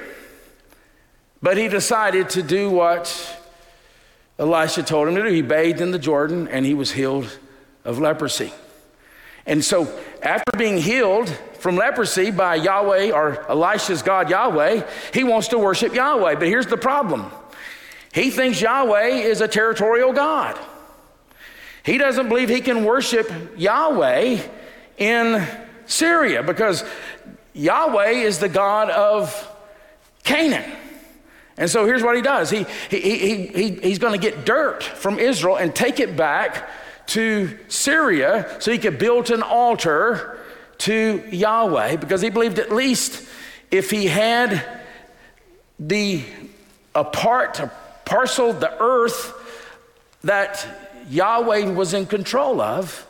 But 1.42 1.58
he 1.58 1.68
decided 1.68 2.30
to 2.30 2.42
do 2.42 2.72
what 2.72 3.38
Elisha 4.40 4.84
told 4.84 5.10
him 5.10 5.16
to 5.16 5.24
do. 5.24 5.28
He 5.28 5.42
bathed 5.42 5.82
in 5.82 5.92
the 5.92 6.00
Jordan 6.00 6.48
and 6.48 6.66
he 6.66 6.74
was 6.74 6.94
healed 6.94 7.38
of 7.84 8.00
leprosy. 8.00 8.54
And 9.46 9.62
so, 9.62 9.94
after 10.22 10.58
being 10.58 10.78
healed 10.78 11.38
from 11.62 11.76
leprosy 11.76 12.32
by 12.32 12.56
Yahweh 12.56 13.12
or 13.12 13.48
Elisha's 13.48 14.02
God 14.02 14.32
Yahweh, 14.32 14.84
he 15.14 15.24
wants 15.24 15.50
to 15.50 15.60
worship 15.60 15.94
Yahweh. 15.94 16.34
But 16.34 16.48
here's 16.48 16.66
the 16.66 16.76
problem 16.76 17.32
he 18.12 18.32
thinks 18.32 18.60
Yahweh 18.60 19.10
is 19.10 19.42
a 19.42 19.48
territorial 19.48 20.12
God. 20.12 20.60
He 21.86 22.00
doesn't 22.00 22.30
believe 22.30 22.50
he 22.50 22.62
can 22.62 22.84
worship 22.84 23.32
Yahweh 23.58 24.42
in 24.98 25.48
Syria 25.86 26.42
because 26.42 26.84
Yahweh 27.54 28.10
is 28.10 28.40
the 28.40 28.50
God 28.50 28.90
of 28.90 29.48
Canaan. 30.24 30.70
And 31.58 31.70
so 31.70 31.86
here's 31.86 32.02
what 32.02 32.16
he 32.16 32.24
does 32.24 32.50
he, 32.50 32.66
he, 32.90 33.00
he, 33.00 33.46
he 33.46 33.70
he's 33.76 34.00
going 34.00 34.20
to 34.20 34.30
get 34.30 34.48
dirt 34.48 34.84
from 34.84 35.20
Israel 35.20 35.58
and 35.58 35.76
take 35.76 36.00
it 36.00 36.18
back 36.18 36.68
to 37.08 37.56
Syria 37.68 38.58
so 38.60 38.72
he 38.72 38.80
could 38.80 38.98
build 38.98 39.30
an 39.30 39.44
altar 39.44 40.40
to 40.82 41.24
Yahweh 41.32 41.98
because 41.98 42.22
he 42.22 42.30
believed 42.30 42.60
at 42.60 42.72
least 42.72 43.28
if 43.70 43.92
he 43.92 44.08
had 44.08 44.82
the 45.80 46.24
a 46.94 47.04
part, 47.04 47.60
a 47.60 47.72
parcel, 48.06 48.52
the 48.54 48.76
earth 48.82 49.34
that 50.24 50.68
Yahweh 51.10 51.72
was 51.72 51.94
in 51.94 52.06
control 52.06 52.62
of, 52.62 53.08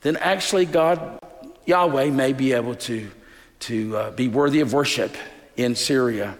then 0.00 0.16
actually 0.16 0.64
God, 0.66 1.18
Yahweh, 1.66 2.10
may 2.10 2.32
be 2.32 2.52
able 2.52 2.74
to, 2.76 3.10
to 3.60 3.96
uh, 3.96 4.10
be 4.10 4.28
worthy 4.28 4.60
of 4.60 4.72
worship 4.72 5.14
in 5.56 5.74
Syria. 5.74 6.36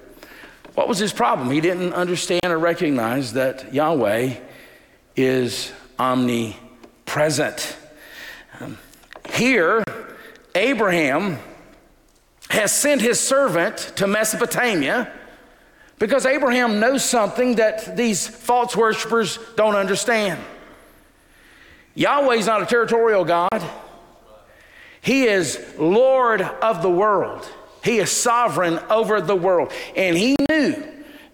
What 0.75 0.89
was 0.89 0.99
his 0.99 1.13
problem? 1.13 1.51
He 1.51 1.61
didn't 1.61 1.93
understand 1.93 2.47
or 2.47 2.59
recognize 2.59 3.35
that 3.35 3.73
Yahweh 3.73 4.35
is 5.17 5.71
omnipresent. 5.99 7.77
Um, 8.59 8.79
here, 9.35 9.85
Abraham 10.55 11.39
has 12.51 12.73
sent 12.73 13.01
his 13.01 13.19
servant 13.19 13.79
to 13.97 14.07
Mesopotamia 14.07 15.11
because 15.99 16.27
Abraham 16.27 16.81
knows 16.81 17.05
something 17.05 17.57
that 17.57 17.97
these 17.97 18.27
false 18.27 18.77
worshippers 18.77 19.39
don't 19.57 19.77
understand. 19.77 20.41
Yahweh's 21.95 22.47
not 22.47 22.63
a 22.63 22.67
territorial 22.67 23.25
God. 23.25 23.63
He 25.01 25.25
is 25.25 25.59
Lord 25.79 26.43
of 26.43 26.83
the 26.83 26.91
world. 26.91 27.49
He 27.83 27.99
is 27.99 28.11
sovereign 28.11 28.79
over 28.91 29.21
the 29.21 29.37
world. 29.37 29.73
And 29.97 30.17
he 30.17 30.37
knew 30.49 30.83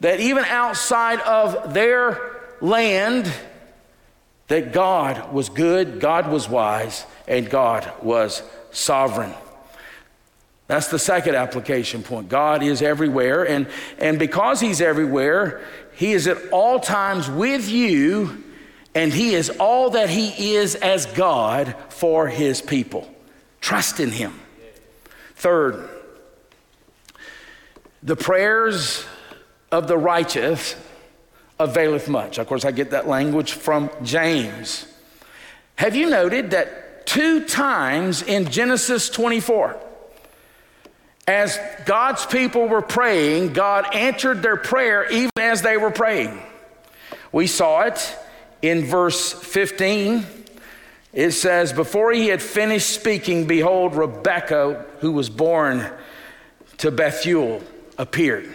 that 0.01 0.21
even 0.21 0.45
outside 0.45 1.21
of 1.21 1.75
their 1.75 2.37
land, 2.61 3.33
that 4.49 4.73
God 4.73 5.33
was 5.33 5.49
good, 5.49 6.01
God 6.01 6.31
was 6.31 6.49
wise, 6.49 7.05
and 7.27 7.49
God 7.49 7.91
was 8.03 8.43
sovereign. 8.71 9.35
That's 10.69 10.89
the 10.89 10.99
second 10.99 11.35
application 11.35 12.03
point. 12.03 12.29
God 12.29 12.63
is 12.63 12.83
everywhere, 12.83 13.49
and, 13.49 13.67
and 13.99 14.19
because 14.19 14.61
He's 14.61 14.81
everywhere, 14.81 15.63
He 15.95 16.13
is 16.13 16.27
at 16.27 16.51
all 16.51 16.79
times 16.79 17.31
with 17.31 17.69
you, 17.69 18.45
and 18.95 19.13
He 19.13 19.35
is 19.35 19.49
all 19.49 19.91
that 19.91 20.11
He 20.11 20.55
is 20.55 20.75
as 20.75 21.07
God 21.07 21.75
for 21.89 22.29
His 22.29 22.61
people. 22.61 23.13
Trust 23.63 23.99
in 23.99 24.11
Him. 24.11 24.39
Third, 25.37 25.89
the 28.03 28.17
prayers 28.17 29.07
of 29.73 29.89
the 29.89 29.97
righteous 29.97 30.77
availeth 31.59 32.09
much. 32.09 32.39
Of 32.39 32.47
course, 32.47 32.67
I 32.67 32.73
get 32.73 32.91
that 32.91 33.09
language 33.09 33.53
from 33.53 33.91
James. 34.03 34.87
Have 35.77 35.97
you 35.97 36.11
noted 36.11 36.51
that 36.51 36.88
two 37.09 37.47
times 37.47 38.23
in 38.23 38.51
Genesis 38.51 39.09
24, 39.09 39.81
as 41.27 41.59
God's 41.87 42.27
people 42.27 42.69
were 42.69 42.83
praying, 42.83 43.55
God 43.55 43.95
answered 43.95 44.43
their 44.43 44.57
prayer 44.57 45.11
even 45.11 45.31
as 45.39 45.63
they 45.63 45.79
were 45.79 45.91
praying? 45.91 46.41
We 47.33 47.47
saw 47.47 47.83
it 47.83 48.17
in 48.61 48.85
verse 48.85 49.33
15. 49.33 50.27
It 51.15 51.33
says, 51.33 51.73
Before 51.73 52.13
he 52.13 52.29
had 52.29 52.43
finished 52.43 52.91
speaking, 52.91 53.47
behold, 53.47 53.97
Rebekah, 53.97 54.87
who 55.01 55.13
was 55.13 55.31
born 55.31 55.91
to 56.79 56.91
Bethuel, 56.91 57.63
appeared. 57.97 58.49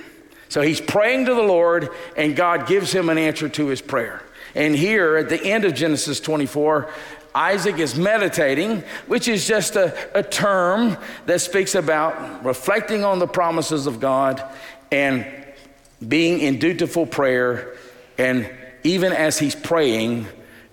So 0.50 0.62
he's 0.62 0.80
praying 0.80 1.26
to 1.26 1.34
the 1.34 1.42
Lord, 1.42 1.90
and 2.16 2.36
God 2.36 2.68
gives 2.68 2.92
him 2.92 3.10
an 3.10 3.18
answer 3.18 3.50
to 3.50 3.68
his 3.68 3.82
prayer. 3.82 4.22
And 4.54 4.76
here 4.76 5.18
at 5.18 5.30
the 5.30 5.44
end 5.44 5.66
of 5.66 5.74
Genesis 5.74 6.20
24, 6.20 6.90
Isaac 7.36 7.80
is 7.80 7.96
meditating, 7.96 8.84
which 9.08 9.28
is 9.28 9.48
just 9.48 9.76
a, 9.76 9.96
a 10.18 10.24
term 10.24 10.98
that 11.26 11.40
speaks 11.40 11.76
about 11.76 12.46
reflecting 12.46 13.04
on 13.04 13.20
the 13.20 13.28
promises 13.28 13.88
of 13.88 14.00
God 14.00 14.44
and 14.92 15.26
being 16.06 16.40
in 16.40 16.60
dutiful 16.60 17.06
prayer. 17.06 17.76
And 18.18 18.50
even 18.84 19.14
as 19.14 19.40
he's 19.40 19.56
praying, 19.56 20.28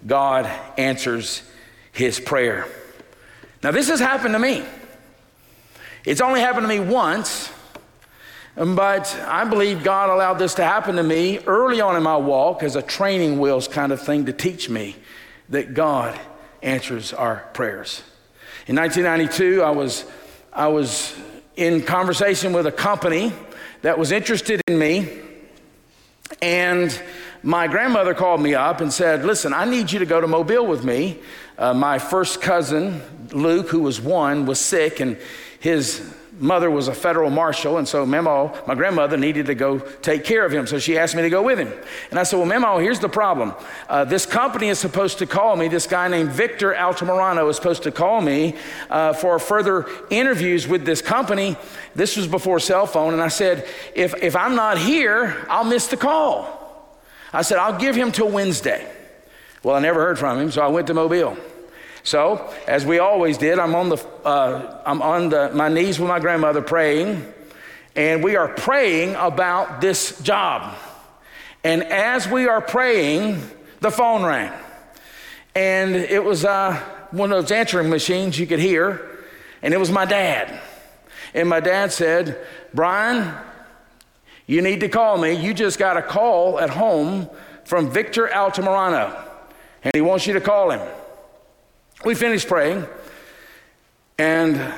God 0.07 0.46
answers 0.77 1.42
his 1.92 2.20
prayer. 2.20 2.66
Now, 3.62 3.70
this 3.70 3.88
has 3.88 4.01
happened 4.01 4.35
to 4.35 4.38
me. 4.38 4.64
It's 6.05 6.20
only 6.20 6.40
happened 6.40 6.64
to 6.64 6.68
me 6.68 6.81
once, 6.81 7.51
but 8.55 9.14
I 9.27 9.44
believe 9.44 9.85
God 9.85 10.11
allowed 10.11 10.35
this 10.35 10.55
to 10.55 10.64
happen 10.64 10.96
to 10.96 11.03
me 11.03 11.38
early 11.40 11.81
on 11.81 11.96
in 11.96 12.03
my 12.03 12.16
walk 12.16 12.62
as 12.62 12.77
a 12.77 12.83
training 12.83 13.38
wheels 13.38 13.68
kind 13.68 13.92
of 13.92 14.01
thing 14.01 14.27
to 14.27 14.33
teach 14.33 14.70
me 14.70 14.96
that 15.51 15.75
God 15.75 16.18
answers 16.62 17.12
our 17.12 17.49
prayers. 17.53 18.03
In 18.66 18.77
1992, 18.77 19.62
I 19.62 19.70
was, 19.70 20.05
I 20.53 20.68
was 20.68 21.16
in 21.57 21.83
conversation 21.83 22.53
with 22.53 22.66
a 22.66 22.73
company 22.73 23.33
that 23.83 23.99
was 23.99 24.12
interested 24.12 24.61
in 24.68 24.79
me, 24.79 25.09
and 26.42 27.03
my 27.42 27.66
grandmother 27.66 28.14
called 28.14 28.40
me 28.40 28.55
up 28.55 28.81
and 28.81 28.92
said, 28.92 29.25
Listen, 29.25 29.53
I 29.53 29.64
need 29.64 29.90
you 29.90 29.99
to 29.99 30.07
go 30.07 30.20
to 30.20 30.27
Mobile 30.27 30.66
with 30.66 30.85
me. 30.85 31.18
Uh, 31.57 31.75
my 31.75 31.99
first 31.99 32.40
cousin, 32.40 33.03
Luke, 33.33 33.68
who 33.68 33.81
was 33.81 34.01
one, 34.01 34.46
was 34.46 34.61
sick, 34.61 35.01
and 35.01 35.18
his 35.59 36.14
mother 36.40 36.70
was 36.70 36.88
a 36.88 36.94
federal 36.94 37.31
marshal, 37.31 37.79
and 37.79 37.87
so 37.87 38.05
Memo, 38.05 38.53
my 38.66 38.74
grandmother, 38.74 39.16
needed 39.16 39.46
to 39.46 39.55
go 39.55 39.79
take 39.79 40.24
care 40.24 40.44
of 40.44 40.53
him. 40.53 40.66
So 40.66 40.79
she 40.79 40.98
asked 40.98 41.14
me 41.14 41.22
to 41.22 41.31
go 41.31 41.42
with 41.42 41.59
him. 41.59 41.72
And 42.11 42.18
I 42.18 42.22
said, 42.22 42.38
Well, 42.38 42.46
Memo, 42.46 42.79
here's 42.79 42.98
the 42.98 43.09
problem. 43.09 43.55
Uh, 43.88 44.05
this 44.05 44.26
company 44.26 44.68
is 44.68 44.79
supposed 44.79 45.18
to 45.18 45.26
call 45.26 45.55
me. 45.57 45.68
This 45.68 45.87
guy 45.87 46.09
named 46.09 46.31
Victor 46.31 46.72
Altamirano 46.72 47.48
is 47.48 47.57
supposed 47.57 47.83
to 47.85 47.92
call 47.92 48.20
me 48.20 48.57
uh, 48.88 49.12
for 49.12 49.38
further 49.38 49.87
interviews 50.09 50.66
with 50.66 50.85
this 50.85 51.03
company. 51.03 51.57
This 51.94 52.16
was 52.16 52.26
before 52.26 52.59
cell 52.59 52.87
phone. 52.87 53.12
And 53.12 53.22
I 53.22 53.29
said, 53.29 53.68
if, 53.94 54.14
if 54.22 54.35
I'm 54.35 54.55
not 54.55 54.79
here, 54.79 55.46
I'll 55.48 55.64
miss 55.64 55.88
the 55.88 55.96
call. 55.96 56.59
I 57.33 57.42
said, 57.42 57.59
I'll 57.59 57.79
give 57.79 57.94
him 57.94 58.11
till 58.11 58.31
Wednesday. 58.31 58.90
Well, 59.62 59.76
I 59.76 59.81
never 59.81 60.00
heard 60.00 60.18
from 60.18 60.38
him, 60.38 60.50
so 60.50 60.62
I 60.62 60.68
went 60.68 60.87
to 60.87 60.94
Mobile. 60.94 61.37
So, 62.03 62.53
as 62.67 62.87
we 62.87 62.99
always 62.99 63.37
did, 63.37 63.59
I'm 63.59 63.75
on, 63.75 63.91
the, 63.91 63.97
uh, 64.25 64.83
I'm 64.87 65.03
on 65.03 65.29
the, 65.29 65.51
my 65.55 65.69
knees 65.69 66.01
with 66.01 66.09
my 66.09 66.19
grandmother 66.19 66.63
praying, 66.63 67.31
and 67.95 68.25
we 68.25 68.37
are 68.37 68.49
praying 68.49 69.17
about 69.17 69.81
this 69.81 70.19
job. 70.21 70.75
And 71.63 71.83
as 71.85 72.27
we 72.27 72.49
are 72.49 72.63
praying, 72.63 73.43
the 73.81 73.91
phone 73.91 74.25
rang. 74.25 74.53
And 75.55 75.95
it 75.95 76.25
was 76.25 76.45
uh, 76.45 76.77
one 77.11 77.33
of 77.33 77.43
those 77.43 77.51
answering 77.51 77.91
machines 77.91 78.39
you 78.39 78.47
could 78.47 78.61
hear, 78.61 79.25
and 79.63 79.75
it 79.75 79.79
was 79.79 79.91
my 79.91 80.07
dad. 80.07 80.61
And 81.35 81.49
my 81.49 81.61
dad 81.61 81.93
said, 81.93 82.39
Brian, 82.73 83.35
you 84.47 84.63
need 84.63 84.81
to 84.81 84.89
call 84.89 85.19
me. 85.19 85.35
You 85.35 85.53
just 85.53 85.79
got 85.79 85.97
a 85.97 86.03
call 86.03 86.59
at 86.59 86.71
home 86.71 87.29
from 87.65 87.91
Victor 87.91 88.27
Altamirano, 88.27 89.23
and 89.85 89.95
he 89.95 90.01
wants 90.01 90.27
you 90.27 90.33
to 90.33 90.41
call 90.41 90.71
him. 90.71 90.81
We 92.03 92.15
finished 92.15 92.49
praying, 92.49 92.87
and 94.17 94.73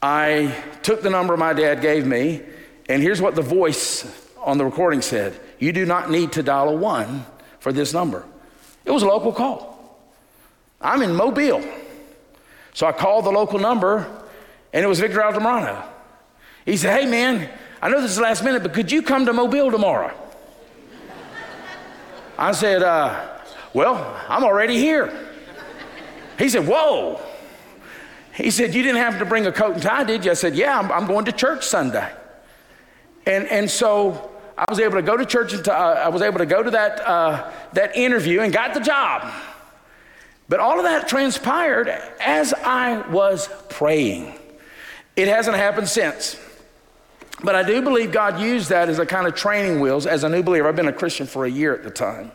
I 0.00 0.54
took 0.84 1.02
the 1.02 1.10
number 1.10 1.36
my 1.36 1.52
dad 1.52 1.80
gave 1.80 2.06
me, 2.06 2.42
and 2.88 3.02
here's 3.02 3.20
what 3.20 3.34
the 3.34 3.42
voice 3.42 4.06
on 4.38 4.56
the 4.56 4.64
recording 4.64 5.02
said 5.02 5.38
You 5.58 5.72
do 5.72 5.84
not 5.84 6.08
need 6.08 6.32
to 6.32 6.44
dial 6.44 6.68
a 6.68 6.74
one 6.76 7.26
for 7.58 7.72
this 7.72 7.92
number. 7.92 8.24
It 8.84 8.92
was 8.92 9.02
a 9.02 9.08
local 9.08 9.32
call. 9.32 9.98
I'm 10.80 11.02
in 11.02 11.16
Mobile. 11.16 11.64
So 12.74 12.86
I 12.86 12.92
called 12.92 13.24
the 13.24 13.32
local 13.32 13.58
number, 13.58 14.06
and 14.72 14.84
it 14.84 14.88
was 14.88 15.00
Victor 15.00 15.18
Altamirano. 15.18 15.84
He 16.64 16.76
said, 16.76 17.00
Hey, 17.00 17.10
man, 17.10 17.50
I 17.82 17.88
know 17.88 18.00
this 18.00 18.12
is 18.12 18.20
last 18.20 18.44
minute, 18.44 18.62
but 18.62 18.72
could 18.72 18.92
you 18.92 19.02
come 19.02 19.26
to 19.26 19.32
Mobile 19.32 19.72
tomorrow? 19.72 20.14
I 22.38 22.52
said, 22.52 22.84
uh, 22.84 23.38
Well, 23.74 24.16
I'm 24.28 24.44
already 24.44 24.78
here. 24.78 25.26
He 26.40 26.48
said, 26.48 26.66
Whoa. 26.66 27.20
He 28.32 28.50
said, 28.50 28.74
You 28.74 28.82
didn't 28.82 29.02
have 29.02 29.18
to 29.18 29.26
bring 29.26 29.46
a 29.46 29.52
coat 29.52 29.74
and 29.74 29.82
tie, 29.82 30.04
did 30.04 30.24
you? 30.24 30.30
I 30.30 30.34
said, 30.34 30.56
Yeah, 30.56 30.78
I'm, 30.78 30.90
I'm 30.90 31.06
going 31.06 31.26
to 31.26 31.32
church 31.32 31.66
Sunday. 31.66 32.10
And, 33.26 33.46
and 33.48 33.70
so 33.70 34.30
I 34.56 34.64
was 34.68 34.80
able 34.80 34.94
to 34.94 35.02
go 35.02 35.18
to 35.18 35.26
church, 35.26 35.52
and 35.52 35.68
uh, 35.68 35.72
I 35.72 36.08
was 36.08 36.22
able 36.22 36.38
to 36.38 36.46
go 36.46 36.62
to 36.62 36.70
that, 36.70 37.06
uh, 37.06 37.52
that 37.74 37.94
interview 37.94 38.40
and 38.40 38.52
got 38.52 38.72
the 38.72 38.80
job. 38.80 39.30
But 40.48 40.60
all 40.60 40.78
of 40.78 40.84
that 40.84 41.06
transpired 41.06 41.88
as 42.18 42.54
I 42.54 43.06
was 43.10 43.48
praying. 43.68 44.34
It 45.16 45.28
hasn't 45.28 45.56
happened 45.56 45.88
since. 45.88 46.40
But 47.44 47.54
I 47.54 47.62
do 47.62 47.82
believe 47.82 48.12
God 48.12 48.40
used 48.40 48.70
that 48.70 48.88
as 48.88 48.98
a 48.98 49.04
kind 49.04 49.26
of 49.26 49.34
training 49.34 49.80
wheels 49.80 50.06
as 50.06 50.24
a 50.24 50.28
new 50.30 50.42
believer. 50.42 50.68
I've 50.68 50.76
been 50.76 50.88
a 50.88 50.92
Christian 50.92 51.26
for 51.26 51.44
a 51.44 51.50
year 51.50 51.74
at 51.74 51.82
the 51.82 51.90
time 51.90 52.32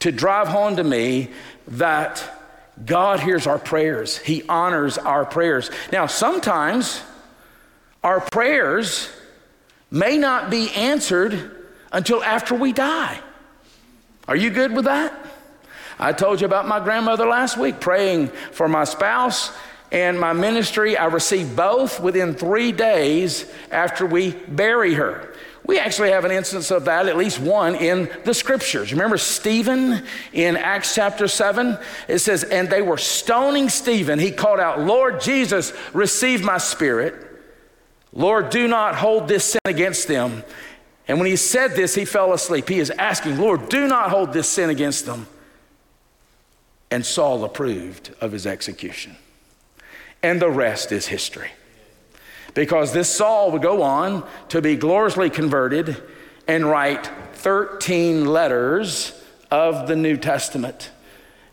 to 0.00 0.10
drive 0.10 0.48
home 0.48 0.76
to 0.76 0.84
me 0.84 1.28
that 1.68 2.37
God 2.84 3.20
hears 3.20 3.46
our 3.46 3.58
prayers, 3.58 4.18
He 4.18 4.42
honors 4.48 4.98
our 4.98 5.24
prayers. 5.24 5.70
Now, 5.92 6.06
sometimes 6.06 7.02
our 8.02 8.20
prayers 8.20 9.08
may 9.90 10.18
not 10.18 10.50
be 10.50 10.70
answered 10.70 11.66
until 11.92 12.22
after 12.22 12.54
we 12.54 12.72
die. 12.72 13.18
Are 14.26 14.36
you 14.36 14.50
good 14.50 14.74
with 14.74 14.84
that? 14.84 15.12
I 15.98 16.12
told 16.12 16.40
you 16.40 16.46
about 16.46 16.68
my 16.68 16.78
grandmother 16.78 17.26
last 17.26 17.56
week, 17.56 17.80
praying 17.80 18.28
for 18.28 18.68
my 18.68 18.84
spouse 18.84 19.50
and 19.90 20.20
my 20.20 20.32
ministry. 20.32 20.96
I 20.96 21.06
received 21.06 21.56
both 21.56 21.98
within 21.98 22.34
three 22.34 22.70
days 22.70 23.50
after 23.70 24.06
we 24.06 24.32
bury 24.32 24.94
her. 24.94 25.34
We 25.68 25.78
actually 25.78 26.12
have 26.12 26.24
an 26.24 26.30
instance 26.30 26.70
of 26.70 26.86
that, 26.86 27.08
at 27.08 27.18
least 27.18 27.38
one 27.38 27.74
in 27.74 28.10
the 28.24 28.32
scriptures. 28.32 28.90
Remember 28.90 29.18
Stephen 29.18 30.02
in 30.32 30.56
Acts 30.56 30.94
chapter 30.94 31.28
7? 31.28 31.76
It 32.08 32.20
says, 32.20 32.42
And 32.42 32.70
they 32.70 32.80
were 32.80 32.96
stoning 32.96 33.68
Stephen. 33.68 34.18
He 34.18 34.30
called 34.30 34.60
out, 34.60 34.80
Lord 34.80 35.20
Jesus, 35.20 35.74
receive 35.92 36.42
my 36.42 36.56
spirit. 36.56 37.14
Lord, 38.14 38.48
do 38.48 38.66
not 38.66 38.94
hold 38.94 39.28
this 39.28 39.44
sin 39.44 39.60
against 39.66 40.08
them. 40.08 40.42
And 41.06 41.18
when 41.18 41.26
he 41.26 41.36
said 41.36 41.72
this, 41.72 41.94
he 41.94 42.06
fell 42.06 42.32
asleep. 42.32 42.66
He 42.66 42.78
is 42.78 42.88
asking, 42.88 43.36
Lord, 43.36 43.68
do 43.68 43.86
not 43.86 44.08
hold 44.08 44.32
this 44.32 44.48
sin 44.48 44.70
against 44.70 45.04
them. 45.04 45.26
And 46.90 47.04
Saul 47.04 47.44
approved 47.44 48.14
of 48.22 48.32
his 48.32 48.46
execution. 48.46 49.16
And 50.22 50.40
the 50.40 50.50
rest 50.50 50.92
is 50.92 51.08
history. 51.08 51.50
Because 52.54 52.92
this 52.92 53.08
Saul 53.08 53.52
would 53.52 53.62
go 53.62 53.82
on 53.82 54.26
to 54.48 54.60
be 54.60 54.76
gloriously 54.76 55.30
converted 55.30 56.02
and 56.46 56.66
write 56.66 57.10
13 57.34 58.24
letters 58.26 59.12
of 59.50 59.86
the 59.86 59.96
New 59.96 60.16
Testament. 60.16 60.90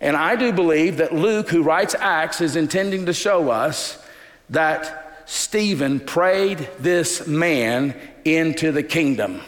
And 0.01 0.15
I 0.15 0.35
do 0.35 0.51
believe 0.51 0.97
that 0.97 1.13
Luke, 1.13 1.49
who 1.49 1.63
writes 1.63 1.95
Acts, 1.99 2.41
is 2.41 2.55
intending 2.55 3.05
to 3.05 3.13
show 3.13 3.49
us 3.49 4.03
that 4.49 5.23
Stephen 5.25 5.99
prayed 5.99 6.69
this 6.79 7.27
man 7.27 7.95
into 8.23 8.71
the 8.71 8.83
kingdom. 8.83 9.41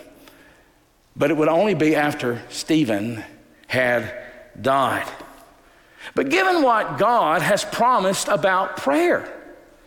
But 1.15 1.31
it 1.31 1.38
would 1.38 1.49
only 1.49 1.73
be 1.73 1.95
after 1.95 2.41
Stephen 2.49 3.23
had 3.67 4.13
died. 4.60 5.07
But 6.15 6.29
given 6.29 6.62
what 6.62 6.97
God 6.97 7.41
has 7.41 7.63
promised 7.65 8.27
about 8.27 8.77
prayer, 8.77 9.31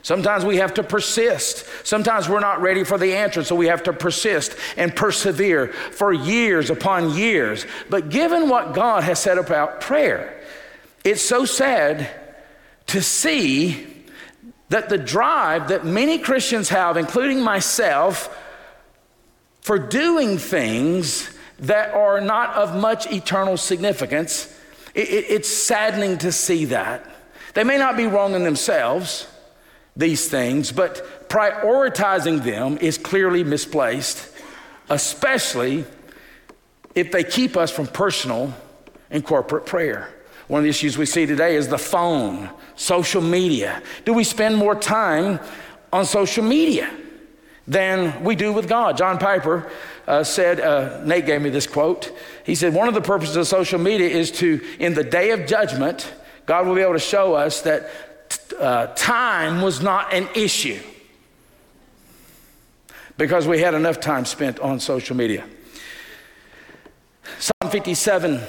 Sometimes 0.03 0.45
we 0.45 0.57
have 0.57 0.75
to 0.75 0.83
persist. 0.83 1.67
Sometimes 1.85 2.29
we're 2.29 2.41
not 2.41 2.63
ready 2.63 2.85
for 2.85 2.97
the 2.97 3.15
answer, 3.15 3.45
so 3.45 3.55
we 3.55 3.67
have 3.67 3.83
to 3.85 3.93
persist 3.93 4.57
and 4.77 4.95
persevere 4.95 5.69
for 5.69 6.13
years 6.13 6.71
upon 6.71 7.15
years. 7.15 7.67
But 7.91 8.09
given 8.09 8.49
what 8.49 8.75
God 8.75 9.05
has 9.05 9.19
said 9.19 9.37
about 9.37 9.81
prayer, 9.81 10.43
it's 11.05 11.23
so 11.23 11.45
sad 11.45 12.09
to 12.89 13.03
see 13.03 13.87
that 14.71 14.89
the 14.89 14.99
drive 14.99 15.69
that 15.69 15.85
many 15.85 16.19
Christians 16.19 16.71
have, 16.71 16.97
including 16.97 17.43
myself, 17.43 18.37
for 19.61 19.79
doing 19.79 20.39
things 20.39 21.31
that 21.59 21.93
are 21.93 22.21
not 22.21 22.55
of 22.55 22.75
much 22.75 23.11
eternal 23.13 23.59
significance, 23.59 24.57
it, 24.95 25.09
it, 25.11 25.25
it's 25.29 25.49
saddening 25.49 26.17
to 26.19 26.33
see 26.33 26.67
that. 26.67 27.05
They 27.53 27.65
may 27.65 27.77
not 27.77 27.97
be 27.97 28.07
wrong 28.07 28.35
in 28.35 28.45
themselves 28.45 29.27
these 29.96 30.29
things, 30.29 30.72
but 30.72 31.29
prioritizing 31.29 32.42
them 32.42 32.79
is 32.79 32.98
clearly 32.98 33.44
misplaced, 33.44 34.31
especially 34.88 35.85
if 36.94 37.12
they 37.12 37.24
keep 37.24 37.57
us 37.57 37.70
from 37.70 37.87
personal 37.87 38.55
and 39.11 39.24
corporate 39.24 39.66
prayer. 39.66 40.12
One 40.48 40.59
of 40.59 40.64
the 40.64 40.70
issues 40.70 40.98
we 40.98 41.07
see 41.07 41.26
today 41.26 41.55
is 41.55 41.68
the 41.68 41.79
phone, 41.79 42.50
social 42.74 43.22
media. 43.22 43.83
Do 44.05 44.12
we 44.12 44.24
spend 44.24 44.57
more 44.57 44.74
time 44.74 45.38
on 45.92 46.05
social 46.05 46.44
media 46.44 46.90
than 47.68 48.24
we 48.24 48.35
do 48.35 48.53
with 48.53 48.68
God? 48.68 48.96
John 48.96 49.18
Piper 49.18 49.70
uh, 50.09 50.24
said, 50.24 50.59
uh, 50.59 51.05
Nate 51.05 51.26
gave 51.26 51.40
me 51.40 51.50
this 51.50 51.68
quote. 51.68 52.12
He 52.44 52.57
said, 52.57 52.74
One 52.74 52.88
of 52.88 52.94
the 52.94 53.00
purposes 53.00 53.37
of 53.37 53.46
social 53.46 53.79
media 53.79 54.09
is 54.09 54.33
to, 54.33 54.61
in 54.81 54.94
the 54.94 55.05
day 55.05 55.31
of 55.31 55.46
judgment, 55.46 56.12
God 56.46 56.66
will 56.66 56.74
be 56.74 56.81
able 56.81 56.94
to 56.94 56.98
show 56.98 57.35
us 57.35 57.61
that 57.61 57.88
uh, 58.59 58.88
time 58.88 59.62
was 59.62 59.81
not 59.81 60.12
an 60.12 60.29
issue 60.35 60.81
because 63.16 63.47
we 63.47 63.61
had 63.61 63.75
enough 63.75 64.01
time 64.01 64.25
spent 64.25 64.59
on 64.61 64.81
social 64.81 65.16
media. 65.16 65.45
Psalm 67.38 67.71
57, 67.71 68.40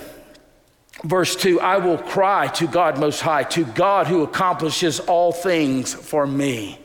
verse 1.04 1.36
2 1.36 1.60
I 1.60 1.78
will 1.78 1.98
cry 1.98 2.48
to 2.48 2.68
God 2.68 3.00
Most 3.00 3.22
High, 3.22 3.44
to 3.44 3.66
God 3.66 4.08
who 4.08 4.24
accomplishes 4.24 5.00
all 5.00 5.32
things 5.32 5.94
for 5.94 6.26
me. 6.26 6.80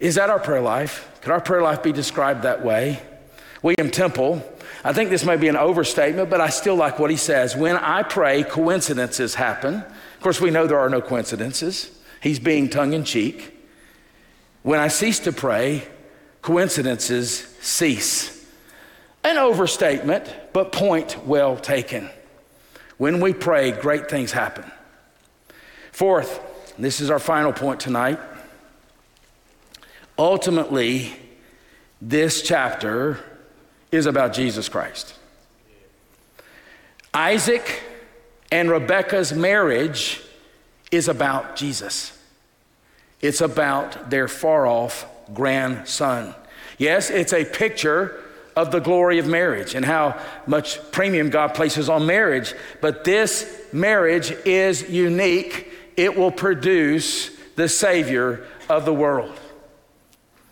Is 0.00 0.16
that 0.16 0.30
our 0.30 0.40
prayer 0.40 0.60
life? 0.60 1.08
Could 1.20 1.32
our 1.32 1.40
prayer 1.40 1.62
life 1.62 1.82
be 1.82 1.92
described 1.92 2.42
that 2.42 2.64
way? 2.64 3.00
William 3.62 3.90
Temple, 3.90 4.42
I 4.82 4.92
think 4.92 5.10
this 5.10 5.24
may 5.24 5.36
be 5.36 5.46
an 5.48 5.56
overstatement, 5.56 6.28
but 6.28 6.40
I 6.40 6.48
still 6.48 6.74
like 6.74 6.98
what 6.98 7.10
he 7.10 7.16
says. 7.16 7.54
When 7.54 7.76
I 7.76 8.02
pray, 8.02 8.42
coincidences 8.42 9.36
happen. 9.36 9.84
Of 10.22 10.24
course, 10.24 10.40
we 10.40 10.52
know 10.52 10.68
there 10.68 10.78
are 10.78 10.88
no 10.88 11.00
coincidences. 11.00 11.90
He's 12.20 12.38
being 12.38 12.70
tongue 12.70 12.92
in 12.92 13.02
cheek. 13.02 13.58
When 14.62 14.78
I 14.78 14.86
cease 14.86 15.18
to 15.18 15.32
pray, 15.32 15.82
coincidences 16.42 17.40
cease. 17.60 18.46
An 19.24 19.36
overstatement, 19.36 20.32
but 20.52 20.70
point 20.70 21.26
well 21.26 21.56
taken. 21.56 22.08
When 22.98 23.18
we 23.18 23.32
pray, 23.32 23.72
great 23.72 24.08
things 24.08 24.30
happen. 24.30 24.70
Fourth, 25.90 26.40
this 26.78 27.00
is 27.00 27.10
our 27.10 27.18
final 27.18 27.52
point 27.52 27.80
tonight. 27.80 28.20
Ultimately, 30.16 31.16
this 32.00 32.42
chapter 32.42 33.18
is 33.90 34.06
about 34.06 34.34
Jesus 34.34 34.68
Christ. 34.68 35.14
Isaac 37.12 37.82
and 38.52 38.70
Rebecca's 38.70 39.32
marriage 39.32 40.20
is 40.90 41.08
about 41.08 41.56
Jesus. 41.56 42.16
It's 43.22 43.40
about 43.40 44.10
their 44.10 44.28
far 44.28 44.66
off 44.66 45.06
grandson. 45.32 46.34
Yes, 46.76 47.08
it's 47.08 47.32
a 47.32 47.46
picture 47.46 48.20
of 48.54 48.70
the 48.70 48.80
glory 48.80 49.18
of 49.18 49.26
marriage 49.26 49.74
and 49.74 49.86
how 49.86 50.20
much 50.46 50.78
premium 50.92 51.30
God 51.30 51.54
places 51.54 51.88
on 51.88 52.04
marriage, 52.04 52.52
but 52.82 53.04
this 53.04 53.58
marriage 53.72 54.30
is 54.44 54.90
unique. 54.90 55.72
It 55.96 56.14
will 56.14 56.30
produce 56.30 57.30
the 57.56 57.70
Savior 57.70 58.46
of 58.68 58.84
the 58.84 58.92
world. 58.92 59.40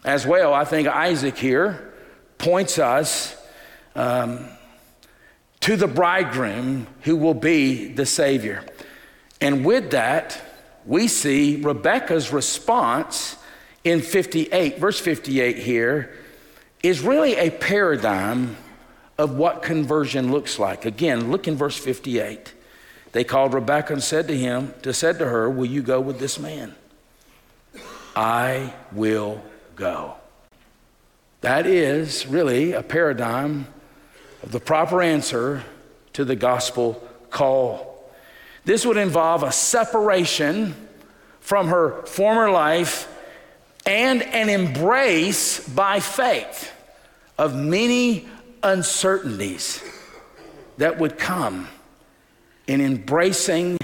As 0.07 0.27
well, 0.27 0.55
I 0.55 0.65
think 0.65 0.89
Isaac 0.89 1.37
here 1.37 1.93
points 2.39 2.79
us 2.79 3.37
um, 3.95 4.49
to 5.61 5.77
the 5.77 5.87
bridegroom 5.87 6.87
who 7.03 7.17
will 7.17 7.35
be 7.35 7.93
the 7.93 8.07
Savior. 8.07 8.65
And 9.41 9.65
with 9.65 9.91
that, 9.91 10.41
we 10.87 11.09
see 11.09 11.61
Rebecca's 11.63 12.33
response 12.33 13.37
in 13.85 14.01
58, 14.01 14.79
verse 14.79 15.01
58 15.01 15.59
here, 15.59 16.15
is 16.83 17.01
really 17.01 17.37
a 17.37 17.51
paradigm 17.51 18.57
of 19.19 19.35
what 19.35 19.63
conversion 19.63 20.33
looks 20.33 20.59
like. 20.59 20.87
Again, 20.87 21.31
look 21.31 21.47
in 21.47 21.57
verse 21.57 21.77
58. 21.77 22.55
They 23.13 23.25
called 23.25 23.53
Rebecca 23.53 23.93
and 23.93 24.03
said 24.03 24.29
to 24.29 24.37
him, 24.37 24.73
to 24.83 24.95
said 24.95 25.19
to 25.19 25.27
her, 25.27 25.51
Will 25.51 25.67
you 25.67 25.83
go 25.83 26.01
with 26.01 26.19
this 26.19 26.39
man? 26.39 26.75
I 28.17 28.73
will 28.93 29.43
go. 29.77 30.15
That 31.43 31.67
is 31.67 32.27
really 32.27 32.73
a 32.73 32.83
paradigm 32.83 33.67
the 34.43 34.61
proper 34.61 35.03
answer 35.03 35.65
to 36.13 36.25
the 36.25 36.37
gospel 36.37 37.07
call. 37.31 38.11
This 38.65 38.85
would 38.85 38.97
involve 38.97 39.43
a 39.43 39.53
separation 39.53 40.75
from 41.41 41.69
her 41.69 42.03
former 42.07 42.51
life 42.51 43.09
and 43.87 44.23
an 44.23 44.49
embrace 44.49 45.67
by 45.69 46.01
faith 46.01 46.73
of 47.39 47.55
many 47.55 48.29
uncertainties 48.63 49.83
that 50.77 50.99
would 50.99 51.19
come 51.19 51.69
in 52.67 52.81
embracing 52.81 53.79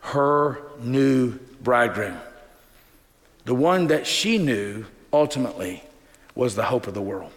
her 0.00 0.62
new 0.80 1.38
bridegroom. 1.62 2.18
The 3.44 3.54
one 3.54 3.88
that 3.88 4.06
she 4.06 4.38
knew 4.38 4.86
ultimately 5.12 5.82
was 6.34 6.54
the 6.54 6.64
hope 6.64 6.86
of 6.86 6.94
the 6.94 7.02
world. 7.02 7.32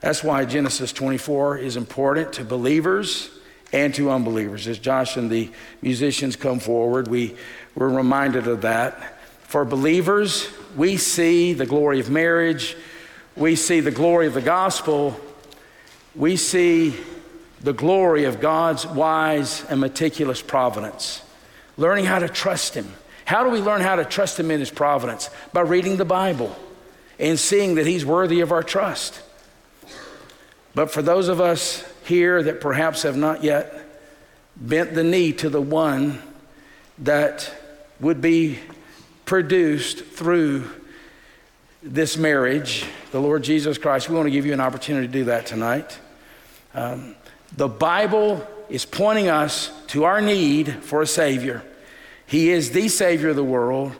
That's 0.00 0.24
why 0.24 0.44
Genesis 0.46 0.92
24 0.92 1.58
is 1.58 1.76
important 1.76 2.32
to 2.34 2.44
believers 2.44 3.30
and 3.72 3.94
to 3.94 4.10
unbelievers. 4.10 4.66
As 4.66 4.78
Josh 4.78 5.16
and 5.16 5.30
the 5.30 5.50
musicians 5.82 6.36
come 6.36 6.58
forward, 6.58 7.08
we 7.08 7.36
were 7.74 7.88
reminded 7.88 8.46
of 8.46 8.62
that. 8.62 9.18
For 9.42 9.64
believers, 9.64 10.48
we 10.76 10.96
see 10.96 11.52
the 11.52 11.66
glory 11.66 12.00
of 12.00 12.08
marriage, 12.08 12.76
we 13.36 13.56
see 13.56 13.80
the 13.80 13.90
glory 13.90 14.26
of 14.26 14.34
the 14.34 14.40
gospel, 14.40 15.20
we 16.14 16.36
see 16.36 16.96
the 17.60 17.72
glory 17.72 18.24
of 18.24 18.40
God's 18.40 18.86
wise 18.86 19.64
and 19.68 19.80
meticulous 19.80 20.40
providence, 20.40 21.22
learning 21.76 22.06
how 22.06 22.18
to 22.18 22.28
trust 22.28 22.74
Him. 22.74 22.92
How 23.26 23.44
do 23.44 23.50
we 23.50 23.60
learn 23.60 23.80
how 23.80 23.96
to 23.96 24.04
trust 24.04 24.40
Him 24.40 24.50
in 24.50 24.60
His 24.60 24.70
providence? 24.70 25.30
By 25.52 25.60
reading 25.60 25.96
the 25.96 26.04
Bible 26.04 26.56
and 27.18 27.38
seeing 27.38 27.74
that 27.74 27.86
He's 27.86 28.04
worthy 28.04 28.40
of 28.40 28.50
our 28.50 28.62
trust. 28.62 29.20
But 30.74 30.90
for 30.90 31.02
those 31.02 31.28
of 31.28 31.40
us 31.40 31.84
here 32.04 32.42
that 32.42 32.60
perhaps 32.60 33.02
have 33.02 33.16
not 33.16 33.42
yet 33.42 33.74
bent 34.56 34.94
the 34.94 35.04
knee 35.04 35.32
to 35.34 35.48
the 35.48 35.60
one 35.60 36.22
that 36.98 37.52
would 37.98 38.20
be 38.20 38.58
produced 39.24 40.04
through 40.04 40.68
this 41.82 42.16
marriage, 42.16 42.84
the 43.10 43.20
Lord 43.20 43.42
Jesus 43.42 43.78
Christ, 43.78 44.08
we 44.08 44.16
want 44.16 44.26
to 44.26 44.30
give 44.30 44.46
you 44.46 44.52
an 44.52 44.60
opportunity 44.60 45.06
to 45.06 45.12
do 45.12 45.24
that 45.24 45.46
tonight. 45.46 45.98
Um, 46.74 47.16
the 47.56 47.68
Bible 47.68 48.46
is 48.68 48.84
pointing 48.84 49.28
us 49.28 49.72
to 49.88 50.04
our 50.04 50.20
need 50.20 50.84
for 50.84 51.02
a 51.02 51.06
Savior. 51.06 51.62
He 52.26 52.50
is 52.50 52.70
the 52.70 52.88
Savior 52.88 53.30
of 53.30 53.36
the 53.36 53.44
world, 53.44 53.92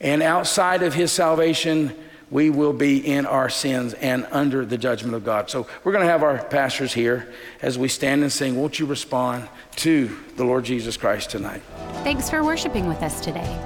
and 0.00 0.22
outside 0.22 0.82
of 0.82 0.94
His 0.94 1.12
salvation, 1.12 1.94
we 2.30 2.50
will 2.50 2.72
be 2.72 2.98
in 3.06 3.26
our 3.26 3.48
sins 3.48 3.94
and 3.94 4.26
under 4.30 4.66
the 4.66 4.78
judgment 4.78 5.14
of 5.14 5.24
God. 5.24 5.48
So 5.48 5.66
we're 5.84 5.92
going 5.92 6.04
to 6.04 6.10
have 6.10 6.22
our 6.22 6.42
pastors 6.44 6.92
here 6.92 7.32
as 7.62 7.78
we 7.78 7.88
stand 7.88 8.22
and 8.22 8.32
sing. 8.32 8.56
Won't 8.56 8.78
you 8.78 8.86
respond 8.86 9.48
to 9.76 10.14
the 10.36 10.44
Lord 10.44 10.64
Jesus 10.64 10.96
Christ 10.96 11.30
tonight? 11.30 11.62
Thanks 12.04 12.28
for 12.28 12.44
worshiping 12.44 12.86
with 12.86 13.02
us 13.02 13.20
today. 13.20 13.58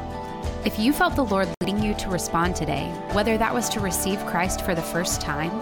If 0.64 0.78
you 0.78 0.92
felt 0.92 1.16
the 1.16 1.24
Lord 1.24 1.48
leading 1.60 1.82
you 1.82 1.94
to 1.94 2.08
respond 2.08 2.54
today, 2.54 2.86
whether 3.12 3.36
that 3.36 3.52
was 3.52 3.68
to 3.70 3.80
receive 3.80 4.24
Christ 4.26 4.64
for 4.64 4.76
the 4.76 4.82
first 4.82 5.20
time, 5.20 5.52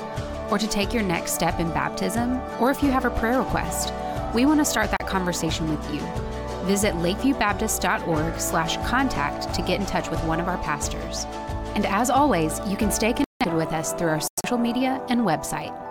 or 0.51 0.59
to 0.59 0.66
take 0.66 0.92
your 0.92 1.03
next 1.03 1.32
step 1.32 1.61
in 1.61 1.68
baptism, 1.70 2.40
or 2.61 2.70
if 2.70 2.82
you 2.82 2.90
have 2.90 3.05
a 3.05 3.11
prayer 3.11 3.38
request, 3.38 3.94
we 4.34 4.44
want 4.44 4.61
to 4.61 4.64
start 4.64 4.90
that 4.90 5.07
conversation 5.07 5.70
with 5.70 5.94
you. 5.94 6.01
Visit 6.66 6.94
lakeviewbaptist.org 6.96 8.38
slash 8.38 8.76
contact 8.88 9.55
to 9.55 9.62
get 9.62 9.80
in 9.80 9.86
touch 9.86 10.11
with 10.11 10.22
one 10.24 10.40
of 10.40 10.48
our 10.48 10.59
pastors. 10.59 11.24
And 11.75 11.87
as 11.87 12.11
always, 12.11 12.61
you 12.66 12.77
can 12.77 12.91
stay 12.91 13.12
connected 13.12 13.57
with 13.57 13.73
us 13.73 13.93
through 13.95 14.09
our 14.09 14.21
social 14.45 14.59
media 14.59 15.05
and 15.09 15.23
website. 15.23 15.89